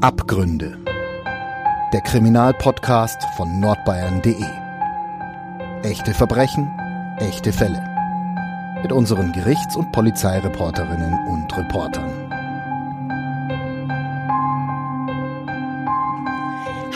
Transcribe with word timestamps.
Abgründe. 0.00 0.78
Der 1.92 2.00
Kriminalpodcast 2.02 3.20
von 3.36 3.58
nordbayern.de. 3.58 4.44
Echte 5.82 6.14
Verbrechen, 6.14 6.70
echte 7.18 7.52
Fälle. 7.52 7.82
Mit 8.80 8.92
unseren 8.92 9.32
Gerichts- 9.32 9.74
und 9.74 9.90
Polizeireporterinnen 9.90 11.26
und 11.26 11.56
Reportern. 11.56 12.08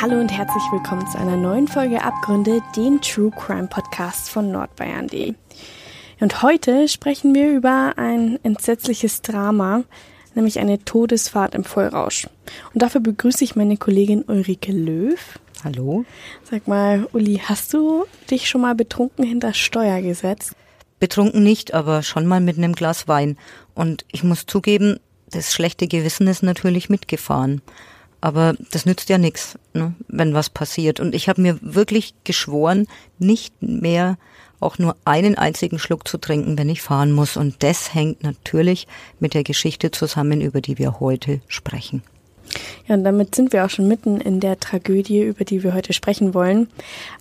Hallo 0.00 0.20
und 0.20 0.30
herzlich 0.30 0.62
willkommen 0.70 1.04
zu 1.08 1.18
einer 1.18 1.36
neuen 1.36 1.66
Folge 1.66 2.04
Abgründe, 2.04 2.60
dem 2.76 3.00
True 3.00 3.32
Crime 3.32 3.66
Podcast 3.66 4.30
von 4.30 4.52
nordbayern.de. 4.52 5.34
Und 6.20 6.42
heute 6.44 6.86
sprechen 6.86 7.34
wir 7.34 7.50
über 7.50 7.94
ein 7.96 8.38
entsetzliches 8.44 9.22
Drama, 9.22 9.82
nämlich 10.34 10.58
eine 10.58 10.84
Todesfahrt 10.84 11.54
im 11.54 11.64
Vollrausch. 11.64 12.28
Und 12.72 12.82
dafür 12.82 13.00
begrüße 13.00 13.44
ich 13.44 13.56
meine 13.56 13.76
Kollegin 13.76 14.22
Ulrike 14.22 14.72
Löw. 14.72 15.38
Hallo. 15.64 16.04
Sag 16.42 16.66
mal, 16.66 17.06
Uli, 17.12 17.40
hast 17.44 17.72
du 17.72 18.04
dich 18.30 18.48
schon 18.48 18.62
mal 18.62 18.74
betrunken 18.74 19.24
hinter 19.24 19.54
Steuer 19.54 20.00
gesetzt? 20.02 20.54
Betrunken 20.98 21.42
nicht, 21.42 21.74
aber 21.74 22.02
schon 22.02 22.26
mal 22.26 22.40
mit 22.40 22.58
einem 22.58 22.74
Glas 22.74 23.08
Wein. 23.08 23.36
Und 23.74 24.04
ich 24.10 24.24
muss 24.24 24.46
zugeben, 24.46 24.98
das 25.30 25.52
schlechte 25.52 25.86
Gewissen 25.88 26.26
ist 26.26 26.42
natürlich 26.42 26.88
mitgefahren. 26.88 27.62
Aber 28.20 28.54
das 28.70 28.86
nützt 28.86 29.08
ja 29.08 29.18
nichts, 29.18 29.58
ne, 29.72 29.94
wenn 30.08 30.34
was 30.34 30.50
passiert. 30.50 31.00
Und 31.00 31.14
ich 31.14 31.28
habe 31.28 31.42
mir 31.42 31.58
wirklich 31.60 32.14
geschworen, 32.24 32.86
nicht 33.18 33.54
mehr 33.60 34.16
auch 34.62 34.78
nur 34.78 34.96
einen 35.04 35.36
einzigen 35.36 35.78
Schluck 35.78 36.06
zu 36.08 36.18
trinken, 36.18 36.58
wenn 36.58 36.68
ich 36.68 36.82
fahren 36.82 37.12
muss. 37.12 37.36
Und 37.36 37.62
das 37.62 37.94
hängt 37.94 38.22
natürlich 38.22 38.86
mit 39.20 39.34
der 39.34 39.44
Geschichte 39.44 39.90
zusammen, 39.90 40.40
über 40.40 40.60
die 40.60 40.78
wir 40.78 41.00
heute 41.00 41.40
sprechen. 41.48 42.02
Ja, 42.86 42.96
und 42.96 43.04
damit 43.04 43.34
sind 43.34 43.52
wir 43.52 43.64
auch 43.64 43.70
schon 43.70 43.88
mitten 43.88 44.20
in 44.20 44.40
der 44.40 44.58
Tragödie, 44.60 45.22
über 45.22 45.44
die 45.44 45.62
wir 45.62 45.74
heute 45.74 45.92
sprechen 45.92 46.34
wollen. 46.34 46.68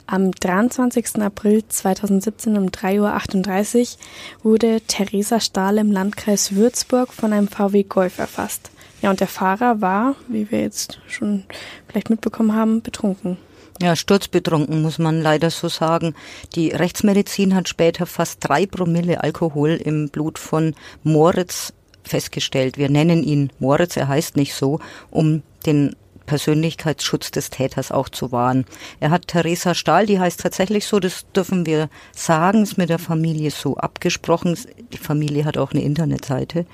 Am 0.07 0.31
23. 0.31 1.21
April 1.21 1.63
2017 1.67 2.57
um 2.57 2.67
3.38 2.67 3.97
Uhr 4.43 4.51
wurde 4.51 4.81
Theresa 4.81 5.39
Stahl 5.39 5.77
im 5.77 5.91
Landkreis 5.91 6.55
Würzburg 6.55 7.13
von 7.13 7.33
einem 7.33 7.47
VW 7.47 7.83
Golf 7.83 8.17
erfasst. 8.17 8.71
Ja, 9.01 9.09
und 9.09 9.19
der 9.19 9.27
Fahrer 9.27 9.81
war, 9.81 10.15
wie 10.27 10.51
wir 10.51 10.61
jetzt 10.61 10.99
schon 11.07 11.43
vielleicht 11.87 12.09
mitbekommen 12.09 12.53
haben, 12.53 12.81
betrunken. 12.81 13.37
Ja, 13.81 13.95
sturzbetrunken 13.95 14.83
muss 14.83 14.99
man 14.99 15.23
leider 15.23 15.49
so 15.49 15.67
sagen. 15.67 16.13
Die 16.53 16.69
Rechtsmedizin 16.69 17.55
hat 17.55 17.67
später 17.67 18.05
fast 18.05 18.47
drei 18.47 18.67
Promille 18.67 19.23
Alkohol 19.23 19.71
im 19.71 20.09
Blut 20.09 20.37
von 20.37 20.75
Moritz 21.01 21.73
festgestellt. 22.03 22.77
Wir 22.77 22.91
nennen 22.91 23.23
ihn 23.23 23.49
Moritz, 23.57 23.97
er 23.97 24.07
heißt 24.07 24.35
nicht 24.35 24.53
so, 24.53 24.79
um 25.09 25.41
den 25.65 25.95
Persönlichkeitsschutz 26.27 27.31
des 27.31 27.49
Täters 27.49 27.91
auch 27.91 28.07
zu 28.07 28.31
wahren. 28.31 28.65
Er 28.99 29.09
hat 29.09 29.27
Theresa 29.27 29.73
Stahl, 29.73 30.05
die 30.05 30.19
heißt 30.19 30.39
tatsächlich 30.39 30.85
so, 30.85 30.99
das 30.99 31.25
dürfen 31.35 31.65
wir 31.65 31.89
sagen, 32.15 32.61
ist 32.61 32.77
mit 32.77 32.89
der 32.89 32.99
Familie 32.99 33.49
so 33.49 33.77
abgesprochen. 33.77 34.55
Die 34.93 34.97
Familie 34.97 35.43
hat 35.43 35.57
auch 35.57 35.71
eine 35.71 35.81
Internetseite. 35.81 36.67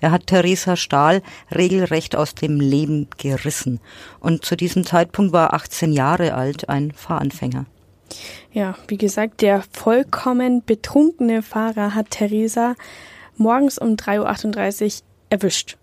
Er 0.00 0.10
hat 0.10 0.26
Theresa 0.26 0.76
Stahl 0.76 1.22
regelrecht 1.54 2.16
aus 2.16 2.34
dem 2.34 2.60
Leben 2.60 3.08
gerissen. 3.18 3.80
Und 4.20 4.44
zu 4.44 4.56
diesem 4.56 4.84
Zeitpunkt 4.84 5.32
war 5.32 5.54
18 5.54 5.92
Jahre 5.92 6.34
alt, 6.34 6.68
ein 6.68 6.92
Fahranfänger. 6.92 7.66
Ja, 8.52 8.76
wie 8.88 8.96
gesagt, 8.96 9.42
der 9.42 9.62
vollkommen 9.72 10.62
betrunkene 10.64 11.42
Fahrer 11.42 11.94
hat 11.94 12.10
Theresa 12.10 12.74
morgens 13.36 13.78
um 13.78 13.94
3.38 13.94 14.84
Uhr 14.84 15.02
erwischt. 15.30 15.76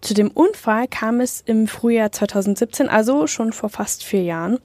Zu 0.00 0.12
dem 0.12 0.30
Unfall 0.30 0.86
kam 0.86 1.20
es 1.20 1.42
im 1.46 1.66
Frühjahr 1.66 2.12
2017, 2.12 2.90
also 2.90 3.26
schon 3.26 3.54
vor 3.54 3.70
fast 3.70 4.04
vier 4.04 4.22
Jahren. 4.22 4.58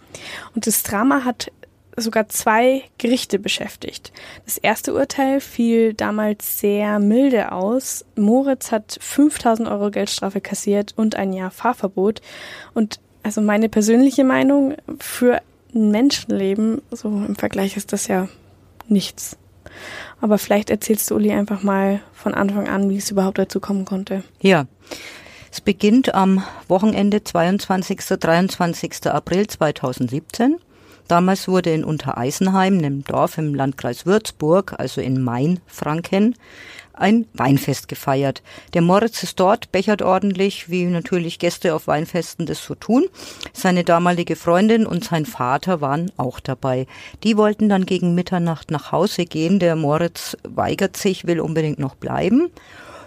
Und 0.54 0.68
das 0.68 0.84
Drama 0.84 1.24
hat 1.24 1.50
sogar 2.02 2.30
zwei 2.30 2.84
Gerichte 2.98 3.40
beschäftigt. 3.40 4.12
Das 4.46 4.58
erste 4.58 4.94
Urteil 4.94 5.42
fiel 5.42 5.94
damals 5.94 6.60
sehr 6.60 7.00
milde 7.00 7.52
aus. 7.52 8.06
Moritz 8.16 8.72
hat 8.72 8.98
5000 9.02 9.68
Euro 9.68 9.92
Geldstrafe 9.92 10.42
kassiert 10.42 10.94
und 10.96 11.16
ein 11.16 11.34
Jahr 11.34 11.52
Fahrverbot. 11.52 12.22
Und 12.74 13.00
also 13.24 13.42
meine 13.42 13.70
persönliche 13.70 14.24
Meinung 14.24 14.76
für 15.00 15.42
ein 15.74 15.92
Menschenleben, 15.92 16.82
so 16.92 17.10
im 17.10 17.36
Vergleich 17.36 17.78
ist 17.78 17.94
das 17.94 18.08
ja 18.08 18.28
nichts. 18.88 19.38
Aber 20.22 20.38
vielleicht 20.38 20.70
erzählst 20.70 21.10
du 21.10 21.16
Uli 21.16 21.32
einfach 21.32 21.64
mal 21.64 22.02
von 22.14 22.34
Anfang 22.34 22.68
an, 22.68 22.90
wie 22.90 22.98
es 22.98 23.12
überhaupt 23.12 23.38
dazu 23.38 23.60
kommen 23.60 23.86
konnte. 23.86 24.24
Ja. 24.42 24.66
Es 25.52 25.62
beginnt 25.62 26.14
am 26.14 26.44
Wochenende 26.68 27.24
22. 27.24 28.00
23. 28.20 29.08
April 29.08 29.48
2017. 29.48 30.60
Damals 31.10 31.48
wurde 31.48 31.72
in 31.72 31.84
Untereisenheim, 31.84 32.78
einem 32.78 33.04
Dorf 33.04 33.40
im 33.40 33.56
Landkreis 33.56 34.06
Würzburg, 34.06 34.76
also 34.78 35.02
in 35.02 35.24
Mainfranken, 35.24 36.36
ein 36.94 37.26
Weinfest 37.34 37.88
gefeiert. 37.88 38.44
Der 38.76 38.84
Moritz 38.84 39.24
ist 39.24 39.40
dort, 39.40 39.72
bechert 39.72 40.04
ordentlich, 40.04 40.70
wie 40.70 40.86
natürlich 40.86 41.40
Gäste 41.40 41.74
auf 41.74 41.88
Weinfesten 41.88 42.46
das 42.46 42.64
so 42.64 42.76
tun. 42.76 43.08
Seine 43.54 43.84
damalige 43.84 44.36
Freundin 44.36 44.86
und 44.86 45.04
sein 45.04 45.26
Vater 45.26 45.82
waren 45.82 46.12
auch 46.16 46.40
dabei. 46.40 46.86
Die 47.24 47.38
wollten 47.38 47.70
dann 47.70 47.88
gegen 47.88 48.14
Mitternacht 48.14 48.70
nach 48.70 48.92
Hause 48.92 49.26
gehen. 49.26 49.58
Der 49.58 49.76
Moritz 49.76 50.38
weigert 50.44 50.96
sich, 50.96 51.26
will 51.26 51.40
unbedingt 51.40 51.80
noch 51.80 51.96
bleiben. 51.96 52.52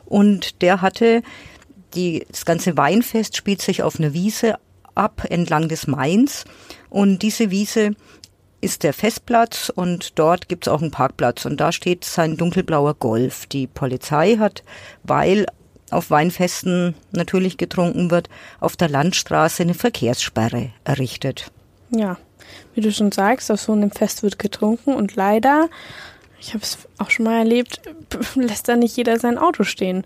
Und 0.07 0.61
der 0.61 0.83
hatte 0.83 1.23
die, 1.95 2.27
das 2.29 2.45
ganze 2.47 2.77
Weinfest 2.77 3.37
spielt 3.37 3.63
sich 3.63 3.85
auf 3.85 4.01
einer 4.01 4.13
Wiese 4.13 4.57
ab 4.97 5.25
entlang 5.31 5.69
des 5.69 5.87
Mains 5.87 6.45
und 6.93 7.21
diese 7.23 7.51
Wiese 7.51 7.93
ist 8.61 8.83
der 8.83 8.93
Festplatz 8.93 9.73
und 9.75 10.19
dort 10.19 10.49
gibt's 10.49 10.69
auch 10.69 10.83
einen 10.83 10.91
Parkplatz 10.91 11.47
und 11.47 11.59
da 11.59 11.73
steht 11.73 12.05
sein 12.05 12.37
dunkelblauer 12.37 12.95
Golf. 12.95 13.47
Die 13.47 13.67
Polizei 13.67 14.37
hat, 14.37 14.63
weil 15.03 15.47
auf 15.91 16.11
Weinfesten 16.11 16.95
natürlich 17.11 17.57
getrunken 17.57 18.11
wird, 18.11 18.29
auf 18.61 18.77
der 18.77 18.91
Landstraße 18.91 19.63
eine 19.63 19.73
Verkehrssperre 19.73 20.71
errichtet. 20.85 21.51
Ja, 21.89 22.19
wie 22.75 22.83
du 22.83 22.93
schon 22.93 23.11
sagst, 23.11 23.51
auf 23.51 23.61
so 23.61 23.73
einem 23.73 23.91
Fest 23.91 24.23
wird 24.23 24.39
getrunken 24.39 24.95
und 24.95 25.17
leider 25.17 25.71
ich 26.43 26.55
habe 26.55 26.65
es 26.65 26.77
auch 27.03 27.11
schon 27.11 27.25
mal 27.25 27.39
erlebt, 27.39 27.81
lässt 28.35 28.69
da 28.69 28.77
nicht 28.77 28.97
jeder 28.97 29.19
sein 29.19 29.39
Auto 29.39 29.65
stehen. 29.65 30.05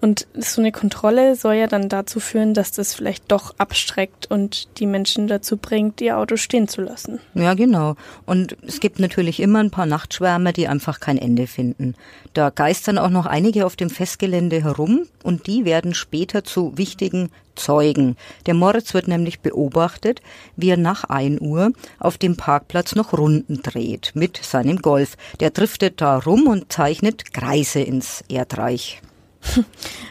Und 0.00 0.26
so 0.34 0.60
eine 0.60 0.72
Kontrolle 0.72 1.36
soll 1.36 1.54
ja 1.54 1.66
dann 1.66 1.88
dazu 1.88 2.20
führen, 2.20 2.54
dass 2.54 2.70
das 2.70 2.94
vielleicht 2.94 3.30
doch 3.32 3.54
abstreckt 3.58 4.30
und 4.30 4.78
die 4.78 4.86
Menschen 4.86 5.26
dazu 5.26 5.56
bringt, 5.56 6.00
ihr 6.00 6.18
Auto 6.18 6.36
stehen 6.36 6.68
zu 6.68 6.82
lassen. 6.82 7.20
Ja, 7.34 7.54
genau. 7.54 7.96
Und 8.24 8.56
es 8.66 8.80
gibt 8.80 8.98
natürlich 8.98 9.40
immer 9.40 9.60
ein 9.60 9.70
paar 9.70 9.86
Nachtschwärmer, 9.86 10.52
die 10.52 10.68
einfach 10.68 11.00
kein 11.00 11.18
Ende 11.18 11.46
finden. 11.46 11.94
Da 12.34 12.50
geistern 12.50 12.98
auch 12.98 13.10
noch 13.10 13.26
einige 13.26 13.66
auf 13.66 13.76
dem 13.76 13.90
Festgelände 13.90 14.62
herum 14.62 15.06
und 15.22 15.46
die 15.46 15.64
werden 15.64 15.94
später 15.94 16.44
zu 16.44 16.76
wichtigen 16.76 17.30
Zeugen. 17.56 18.16
Der 18.44 18.54
Moritz 18.54 18.94
wird 18.94 19.08
nämlich 19.08 19.40
beobachtet, 19.40 20.20
wie 20.56 20.70
er 20.70 20.76
nach 20.76 21.04
1 21.04 21.40
Uhr 21.40 21.72
auf 21.98 22.18
dem 22.18 22.36
Parkplatz 22.36 22.94
noch 22.94 23.12
Runden 23.12 23.62
dreht 23.62 24.12
mit 24.14 24.36
seinem 24.36 24.82
Golf. 24.82 25.16
Der 25.40 25.50
driftet 25.50 26.00
da 26.00 26.18
rum 26.18 26.35
und 26.44 26.72
zeichnet 26.72 27.32
Kreise 27.32 27.80
ins 27.80 28.24
Erdreich. 28.28 29.00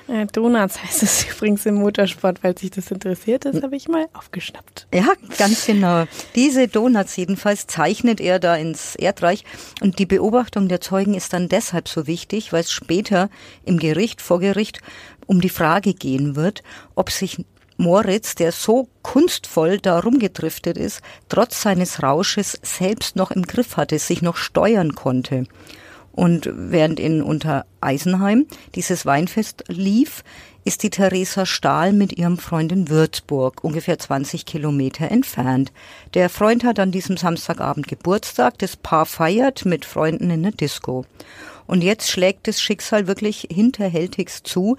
Äh, 0.07 0.27
Donuts 0.27 0.83
heißt 0.83 1.01
es 1.01 1.25
übrigens 1.31 1.65
im 1.65 1.75
Motorsport, 1.75 2.43
weil 2.43 2.55
sich 2.55 2.69
das 2.69 2.91
interessiert. 2.91 3.45
Das 3.45 3.63
habe 3.63 3.75
ich 3.75 3.87
mal 3.87 4.05
aufgeschnappt. 4.13 4.85
Ja, 4.93 5.13
ganz 5.39 5.65
genau. 5.65 6.05
Diese 6.35 6.67
Donuts 6.67 7.15
jedenfalls 7.15 7.65
zeichnet 7.65 8.21
er 8.21 8.37
da 8.37 8.55
ins 8.55 8.95
Erdreich. 8.95 9.43
Und 9.81 9.97
die 9.97 10.05
Beobachtung 10.05 10.67
der 10.67 10.79
Zeugen 10.79 11.15
ist 11.15 11.33
dann 11.33 11.49
deshalb 11.49 11.87
so 11.87 12.05
wichtig, 12.05 12.53
weil 12.53 12.61
es 12.61 12.71
später 12.71 13.31
im 13.63 13.79
Gericht, 13.79 14.21
vor 14.21 14.39
Gericht, 14.39 14.81
um 15.25 15.41
die 15.41 15.49
Frage 15.49 15.95
gehen 15.95 16.35
wird, 16.35 16.61
ob 16.93 17.09
sich 17.09 17.43
Moritz, 17.77 18.35
der 18.35 18.51
so 18.51 18.87
kunstvoll 19.01 19.79
da 19.79 19.99
rumgedriftet 19.99 20.77
ist, 20.77 21.01
trotz 21.29 21.63
seines 21.63 22.03
Rausches 22.03 22.59
selbst 22.61 23.15
noch 23.15 23.31
im 23.31 23.41
Griff 23.41 23.75
hatte, 23.75 23.97
sich 23.97 24.21
noch 24.21 24.37
steuern 24.37 24.93
konnte. 24.93 25.45
Und 26.15 26.49
während 26.53 26.99
in 26.99 27.21
Untereisenheim 27.21 28.45
dieses 28.73 29.05
Weinfest 29.05 29.65
lief, 29.67 30.23
ist 30.63 30.81
die 30.81 30.89
Theresa 30.89 31.45
Stahl 31.45 31.91
mit 31.91 32.17
ihrem 32.17 32.37
Freund 32.37 32.71
in 32.71 32.89
Würzburg, 32.89 33.63
ungefähr 33.63 33.99
20 33.99 34.45
Kilometer 34.45 35.11
entfernt. 35.11 35.73
Der 36.13 36.29
Freund 36.29 36.63
hat 36.63 36.79
an 36.79 36.91
diesem 36.91 37.17
Samstagabend 37.17 37.87
Geburtstag, 37.87 38.57
das 38.59 38.77
Paar 38.77 39.05
feiert 39.05 39.65
mit 39.65 39.83
Freunden 39.83 40.31
in 40.31 40.41
der 40.41 40.53
Disco. 40.53 41.05
Und 41.67 41.83
jetzt 41.83 42.09
schlägt 42.09 42.47
das 42.47 42.61
Schicksal 42.61 43.07
wirklich 43.07 43.47
hinterhältigst 43.51 44.47
zu, 44.47 44.77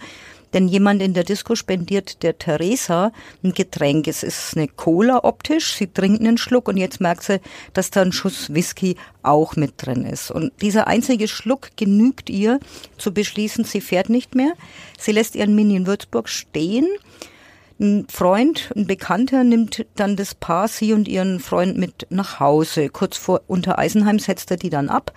denn 0.52 0.68
jemand 0.68 1.02
in 1.02 1.12
der 1.12 1.24
Disco 1.24 1.54
spendiert 1.54 2.22
der 2.22 2.38
Theresa 2.38 3.12
ein 3.42 3.52
Getränk. 3.52 4.06
Es 4.08 4.22
ist 4.22 4.56
eine 4.56 4.68
Cola 4.68 5.24
optisch, 5.24 5.74
sie 5.74 5.88
trinkt 5.88 6.20
einen 6.20 6.38
Schluck 6.38 6.68
und 6.68 6.76
jetzt 6.76 7.00
merkt 7.00 7.24
sie, 7.24 7.40
dass 7.72 7.90
da 7.90 8.02
ein 8.02 8.12
Schuss 8.12 8.54
Whisky 8.54 8.96
auch 9.22 9.56
mit 9.56 9.74
drin 9.76 10.06
ist. 10.06 10.30
Und 10.30 10.52
dieser 10.62 10.86
einzige 10.86 11.28
Schluck 11.28 11.70
genügt 11.76 12.30
ihr 12.30 12.60
zu 12.96 13.12
beschließen, 13.12 13.64
sie 13.64 13.80
fährt 13.80 14.08
nicht 14.08 14.34
mehr. 14.34 14.52
Sie 14.98 15.12
lässt 15.12 15.34
ihren 15.34 15.54
Mini 15.54 15.76
in 15.76 15.86
Würzburg 15.86 16.28
stehen. 16.28 16.86
Ein 17.78 18.06
Freund, 18.08 18.72
ein 18.74 18.86
Bekannter 18.86 19.44
nimmt 19.44 19.84
dann 19.96 20.16
das 20.16 20.34
Paar, 20.34 20.68
sie 20.68 20.94
und 20.94 21.08
ihren 21.08 21.40
Freund 21.40 21.76
mit 21.76 22.06
nach 22.08 22.40
Hause. 22.40 22.88
Kurz 22.88 23.18
vor 23.18 23.42
unter 23.46 23.78
Eisenheim 23.78 24.18
setzt 24.18 24.50
er 24.50 24.56
die 24.56 24.70
dann 24.70 24.88
ab 24.88 25.12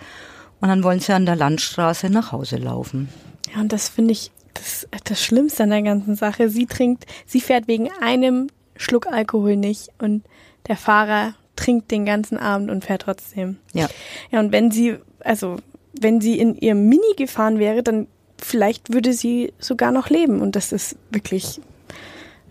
und 0.61 0.69
dann 0.69 0.83
wollen 0.83 0.99
sie 0.99 1.13
an 1.13 1.25
der 1.25 1.35
Landstraße 1.35 2.09
nach 2.09 2.31
Hause 2.31 2.57
laufen. 2.57 3.09
Ja, 3.53 3.61
und 3.61 3.71
das 3.71 3.89
finde 3.89 4.11
ich 4.11 4.31
das, 4.53 4.87
das 5.03 5.23
Schlimmste 5.23 5.63
an 5.63 5.69
der 5.69 5.81
ganzen 5.81 6.15
Sache. 6.15 6.49
Sie 6.49 6.65
trinkt, 6.65 7.05
sie 7.25 7.41
fährt 7.41 7.67
wegen 7.67 7.89
einem 8.01 8.47
Schluck 8.75 9.07
Alkohol 9.07 9.55
nicht 9.55 9.89
und 9.99 10.23
der 10.67 10.77
Fahrer 10.77 11.33
trinkt 11.55 11.91
den 11.91 12.05
ganzen 12.05 12.37
Abend 12.37 12.69
und 12.69 12.85
fährt 12.85 13.03
trotzdem. 13.03 13.57
Ja. 13.73 13.89
Ja, 14.31 14.39
und 14.39 14.51
wenn 14.51 14.71
sie, 14.71 14.95
also 15.19 15.57
wenn 15.99 16.21
sie 16.21 16.39
in 16.39 16.55
ihrem 16.55 16.87
Mini 16.87 17.15
gefahren 17.17 17.59
wäre, 17.59 17.83
dann 17.83 18.07
vielleicht 18.37 18.93
würde 18.93 19.13
sie 19.13 19.53
sogar 19.59 19.91
noch 19.91 20.09
leben 20.09 20.41
und 20.41 20.55
das 20.55 20.71
ist 20.71 20.95
wirklich 21.11 21.59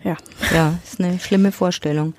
ja. 0.03 0.17
Ja, 0.53 0.79
ist 0.83 0.99
eine 0.99 1.19
schlimme 1.19 1.51
Vorstellung. 1.51 2.13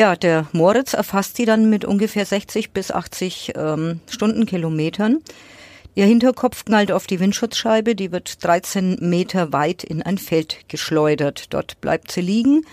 Ja, 0.00 0.16
der 0.16 0.46
Moritz 0.52 0.94
erfasst 0.94 1.36
sie 1.36 1.44
dann 1.44 1.68
mit 1.68 1.84
ungefähr 1.84 2.24
60 2.24 2.70
bis 2.70 2.90
80 2.90 3.52
ähm, 3.54 4.00
Stundenkilometern. 4.08 5.18
Ihr 5.94 6.06
Hinterkopf 6.06 6.64
knallt 6.64 6.90
auf 6.90 7.06
die 7.06 7.20
Windschutzscheibe, 7.20 7.94
die 7.94 8.10
wird 8.10 8.42
13 8.42 8.96
Meter 9.00 9.52
weit 9.52 9.84
in 9.84 10.00
ein 10.00 10.16
Feld 10.16 10.60
geschleudert. 10.68 11.52
Dort 11.52 11.82
bleibt 11.82 12.10
sie 12.12 12.22
liegen. 12.22 12.64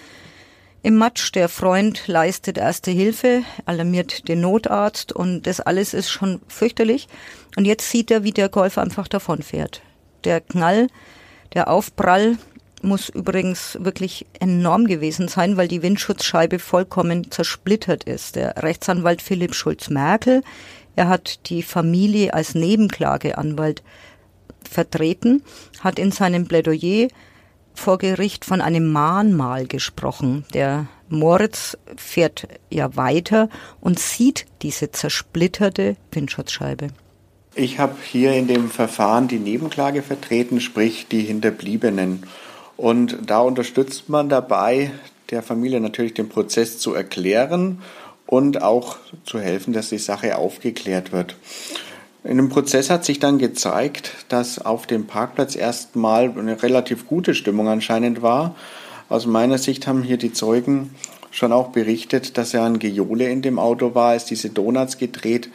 Im 0.84 0.96
Matsch, 0.96 1.34
der 1.36 1.50
Freund 1.50 2.08
leistet 2.08 2.58
erste 2.58 2.92
Hilfe, 2.92 3.44
alarmiert 3.66 4.30
den 4.30 4.40
Notarzt 4.40 5.12
und 5.12 5.48
das 5.48 5.60
alles 5.60 5.94
ist 5.94 6.10
schon 6.10 6.40
fürchterlich. 6.48 7.10
Und 7.58 7.66
jetzt 7.66 7.90
sieht 7.90 8.10
er, 8.10 8.24
wie 8.24 8.32
der 8.32 8.48
Golf 8.48 8.78
einfach 8.78 9.10
davonfährt. 9.10 9.82
Der 10.24 10.40
Knall, 10.40 10.88
der 11.54 11.70
Aufprall 11.70 12.38
muss 12.88 13.10
übrigens 13.10 13.78
wirklich 13.82 14.26
enorm 14.40 14.88
gewesen 14.88 15.28
sein, 15.28 15.58
weil 15.58 15.68
die 15.68 15.82
Windschutzscheibe 15.82 16.60
vollkommen 16.60 17.30
zersplittert 17.32 18.06
ist. 18.06 18.36
Der 18.36 18.64
Rechtsanwalt 18.64 19.22
Philipp 19.22 19.54
Schulz-Merkel, 19.54 20.42
er 20.96 21.10
hat 21.10 21.50
die 21.50 21.62
Familie 21.62 22.34
als 22.34 22.56
Nebenklageanwalt 22.56 23.84
vertreten, 24.68 25.44
hat 25.80 26.00
in 26.00 26.12
seinem 26.12 26.48
Plädoyer 26.48 27.08
vor 27.74 28.00
Gericht 28.00 28.44
von 28.44 28.62
einem 28.62 28.92
Mahnmal 28.92 29.68
gesprochen. 29.68 30.46
Der 30.54 30.88
Moritz 31.10 31.78
fährt 31.96 32.48
ja 32.70 32.96
weiter 32.96 33.50
und 33.80 34.00
sieht 34.00 34.46
diese 34.62 34.92
zersplitterte 34.92 35.96
Windschutzscheibe. 36.12 36.88
Ich 37.54 37.80
habe 37.80 37.96
hier 38.04 38.34
in 38.34 38.48
dem 38.48 38.70
Verfahren 38.70 39.28
die 39.28 39.40
Nebenklage 39.40 40.04
vertreten, 40.04 40.62
sprich 40.62 41.08
die 41.08 41.22
Hinterbliebenen. 41.22 42.24
Und 42.78 43.18
da 43.26 43.40
unterstützt 43.40 44.08
man 44.08 44.30
dabei, 44.30 44.92
der 45.32 45.42
Familie 45.42 45.82
natürlich 45.82 46.14
den 46.14 46.30
Prozess 46.30 46.78
zu 46.78 46.94
erklären 46.94 47.82
und 48.28 48.62
auch 48.62 48.98
zu 49.26 49.40
helfen, 49.40 49.74
dass 49.74 49.90
die 49.90 49.98
Sache 49.98 50.38
aufgeklärt 50.38 51.12
wird. 51.12 51.36
In 52.24 52.38
dem 52.38 52.50
Prozess 52.50 52.90
hat 52.90 53.06
sich 53.06 53.20
dann 53.20 53.40
gezeigt, 53.40 54.12
dass 54.30 54.60
auf 54.60 54.86
dem 54.86 55.08
Parkplatz 55.08 55.56
erstmal 55.56 56.30
eine 56.38 56.62
relativ 56.62 57.08
gute 57.08 57.34
Stimmung 57.34 57.68
anscheinend 57.68 58.22
war. 58.22 58.56
Aus 59.10 59.26
meiner 59.26 59.58
Sicht 59.58 59.88
haben 59.88 60.04
hier 60.04 60.18
die 60.18 60.34
Zeugen 60.34 60.94
schon 61.32 61.54
auch 61.54 61.70
berichtet, 61.70 62.38
dass 62.38 62.52
ja 62.52 62.66
ein 62.66 62.80
Geole 62.80 63.30
in 63.30 63.42
dem 63.42 63.60
Auto 63.60 63.96
war, 63.96 64.10
als 64.10 64.26
diese 64.26 64.50
Donuts 64.50 64.98
gedreht 64.98 65.50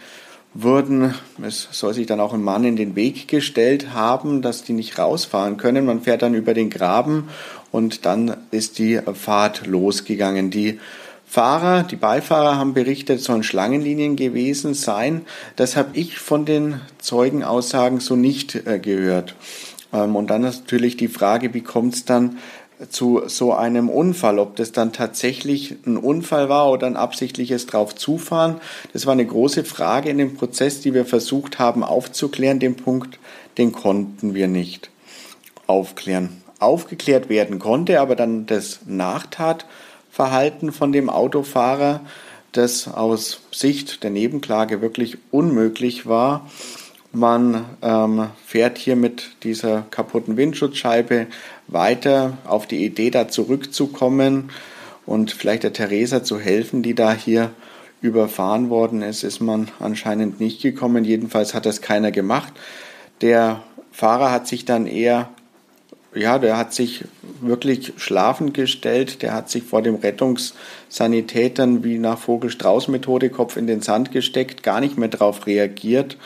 wurden. 0.54 1.14
Es 1.42 1.68
soll 1.70 1.94
sich 1.94 2.06
dann 2.06 2.20
auch 2.20 2.34
ein 2.34 2.42
Mann 2.42 2.64
in 2.64 2.76
den 2.76 2.96
Weg 2.96 3.28
gestellt 3.28 3.94
haben, 3.94 4.42
dass 4.42 4.64
die 4.64 4.72
nicht 4.72 4.98
rausfahren 4.98 5.56
können. 5.56 5.86
Man 5.86 6.02
fährt 6.02 6.22
dann 6.22 6.34
über 6.34 6.54
den 6.54 6.70
Graben 6.70 7.28
und 7.70 8.04
dann 8.04 8.36
ist 8.50 8.78
die 8.78 9.00
Fahrt 9.14 9.66
losgegangen. 9.66 10.50
Die 10.50 10.78
Fahrer, 11.26 11.82
die 11.82 11.96
Beifahrer 11.96 12.58
haben 12.58 12.74
berichtet, 12.74 13.20
sollen 13.22 13.42
Schlangenlinien 13.42 14.16
gewesen 14.16 14.74
sein. 14.74 15.22
Das 15.56 15.76
habe 15.76 15.90
ich 15.94 16.18
von 16.18 16.44
den 16.44 16.80
Zeugenaussagen 16.98 18.00
so 18.00 18.16
nicht 18.16 18.54
äh, 18.66 18.78
gehört. 18.78 19.34
Ähm, 19.94 20.14
und 20.14 20.28
dann 20.28 20.42
natürlich 20.42 20.98
die 20.98 21.08
Frage, 21.08 21.54
wie 21.54 21.62
kommt 21.62 21.94
es 21.94 22.04
dann 22.04 22.38
zu 22.90 23.22
so 23.26 23.52
einem 23.52 23.88
Unfall, 23.88 24.38
ob 24.38 24.56
das 24.56 24.72
dann 24.72 24.92
tatsächlich 24.92 25.76
ein 25.86 25.96
Unfall 25.96 26.48
war 26.48 26.70
oder 26.70 26.86
ein 26.86 26.96
absichtliches 26.96 27.66
Draufzufahren. 27.66 28.56
Das 28.92 29.06
war 29.06 29.12
eine 29.12 29.26
große 29.26 29.64
Frage 29.64 30.10
in 30.10 30.18
dem 30.18 30.34
Prozess, 30.34 30.80
die 30.80 30.94
wir 30.94 31.04
versucht 31.04 31.58
haben 31.58 31.84
aufzuklären. 31.84 32.58
Den 32.58 32.76
Punkt, 32.76 33.18
den 33.58 33.72
konnten 33.72 34.34
wir 34.34 34.48
nicht 34.48 34.90
aufklären. 35.66 36.42
Aufgeklärt 36.58 37.28
werden 37.28 37.58
konnte 37.58 38.00
aber 38.00 38.14
dann 38.14 38.46
das 38.46 38.80
Nachtatverhalten 38.86 40.72
von 40.72 40.92
dem 40.92 41.10
Autofahrer, 41.10 42.00
das 42.52 42.86
aus 42.86 43.40
Sicht 43.50 44.02
der 44.02 44.10
Nebenklage 44.10 44.80
wirklich 44.80 45.18
unmöglich 45.30 46.06
war. 46.06 46.48
Man 47.14 47.66
ähm, 47.82 48.28
fährt 48.46 48.78
hier 48.78 48.96
mit 48.96 49.32
dieser 49.42 49.82
kaputten 49.90 50.38
Windschutzscheibe 50.38 51.26
weiter 51.72 52.38
auf 52.44 52.66
die 52.66 52.84
Idee, 52.84 53.10
da 53.10 53.28
zurückzukommen 53.28 54.50
und 55.06 55.32
vielleicht 55.32 55.62
der 55.64 55.72
Theresa 55.72 56.22
zu 56.22 56.38
helfen, 56.38 56.82
die 56.82 56.94
da 56.94 57.12
hier 57.12 57.50
überfahren 58.00 58.68
worden 58.68 59.02
ist, 59.02 59.22
ist 59.22 59.40
man 59.40 59.68
anscheinend 59.78 60.40
nicht 60.40 60.60
gekommen. 60.60 61.04
Jedenfalls 61.04 61.54
hat 61.54 61.66
das 61.66 61.80
keiner 61.80 62.10
gemacht. 62.10 62.52
Der 63.20 63.62
Fahrer 63.92 64.32
hat 64.32 64.48
sich 64.48 64.64
dann 64.64 64.86
eher, 64.86 65.28
ja, 66.14 66.38
der 66.38 66.56
hat 66.56 66.74
sich 66.74 67.04
wirklich 67.40 67.92
schlafend 67.96 68.54
gestellt. 68.54 69.22
Der 69.22 69.34
hat 69.34 69.50
sich 69.50 69.62
vor 69.62 69.82
dem 69.82 69.94
Rettungssanitätern 69.94 71.84
wie 71.84 71.98
nach 71.98 72.18
Vogel-Strauß-Methode 72.18 73.30
Kopf 73.30 73.56
in 73.56 73.68
den 73.68 73.82
Sand 73.82 74.10
gesteckt, 74.10 74.64
gar 74.64 74.80
nicht 74.80 74.98
mehr 74.98 75.08
darauf 75.08 75.46
reagiert 75.46 76.16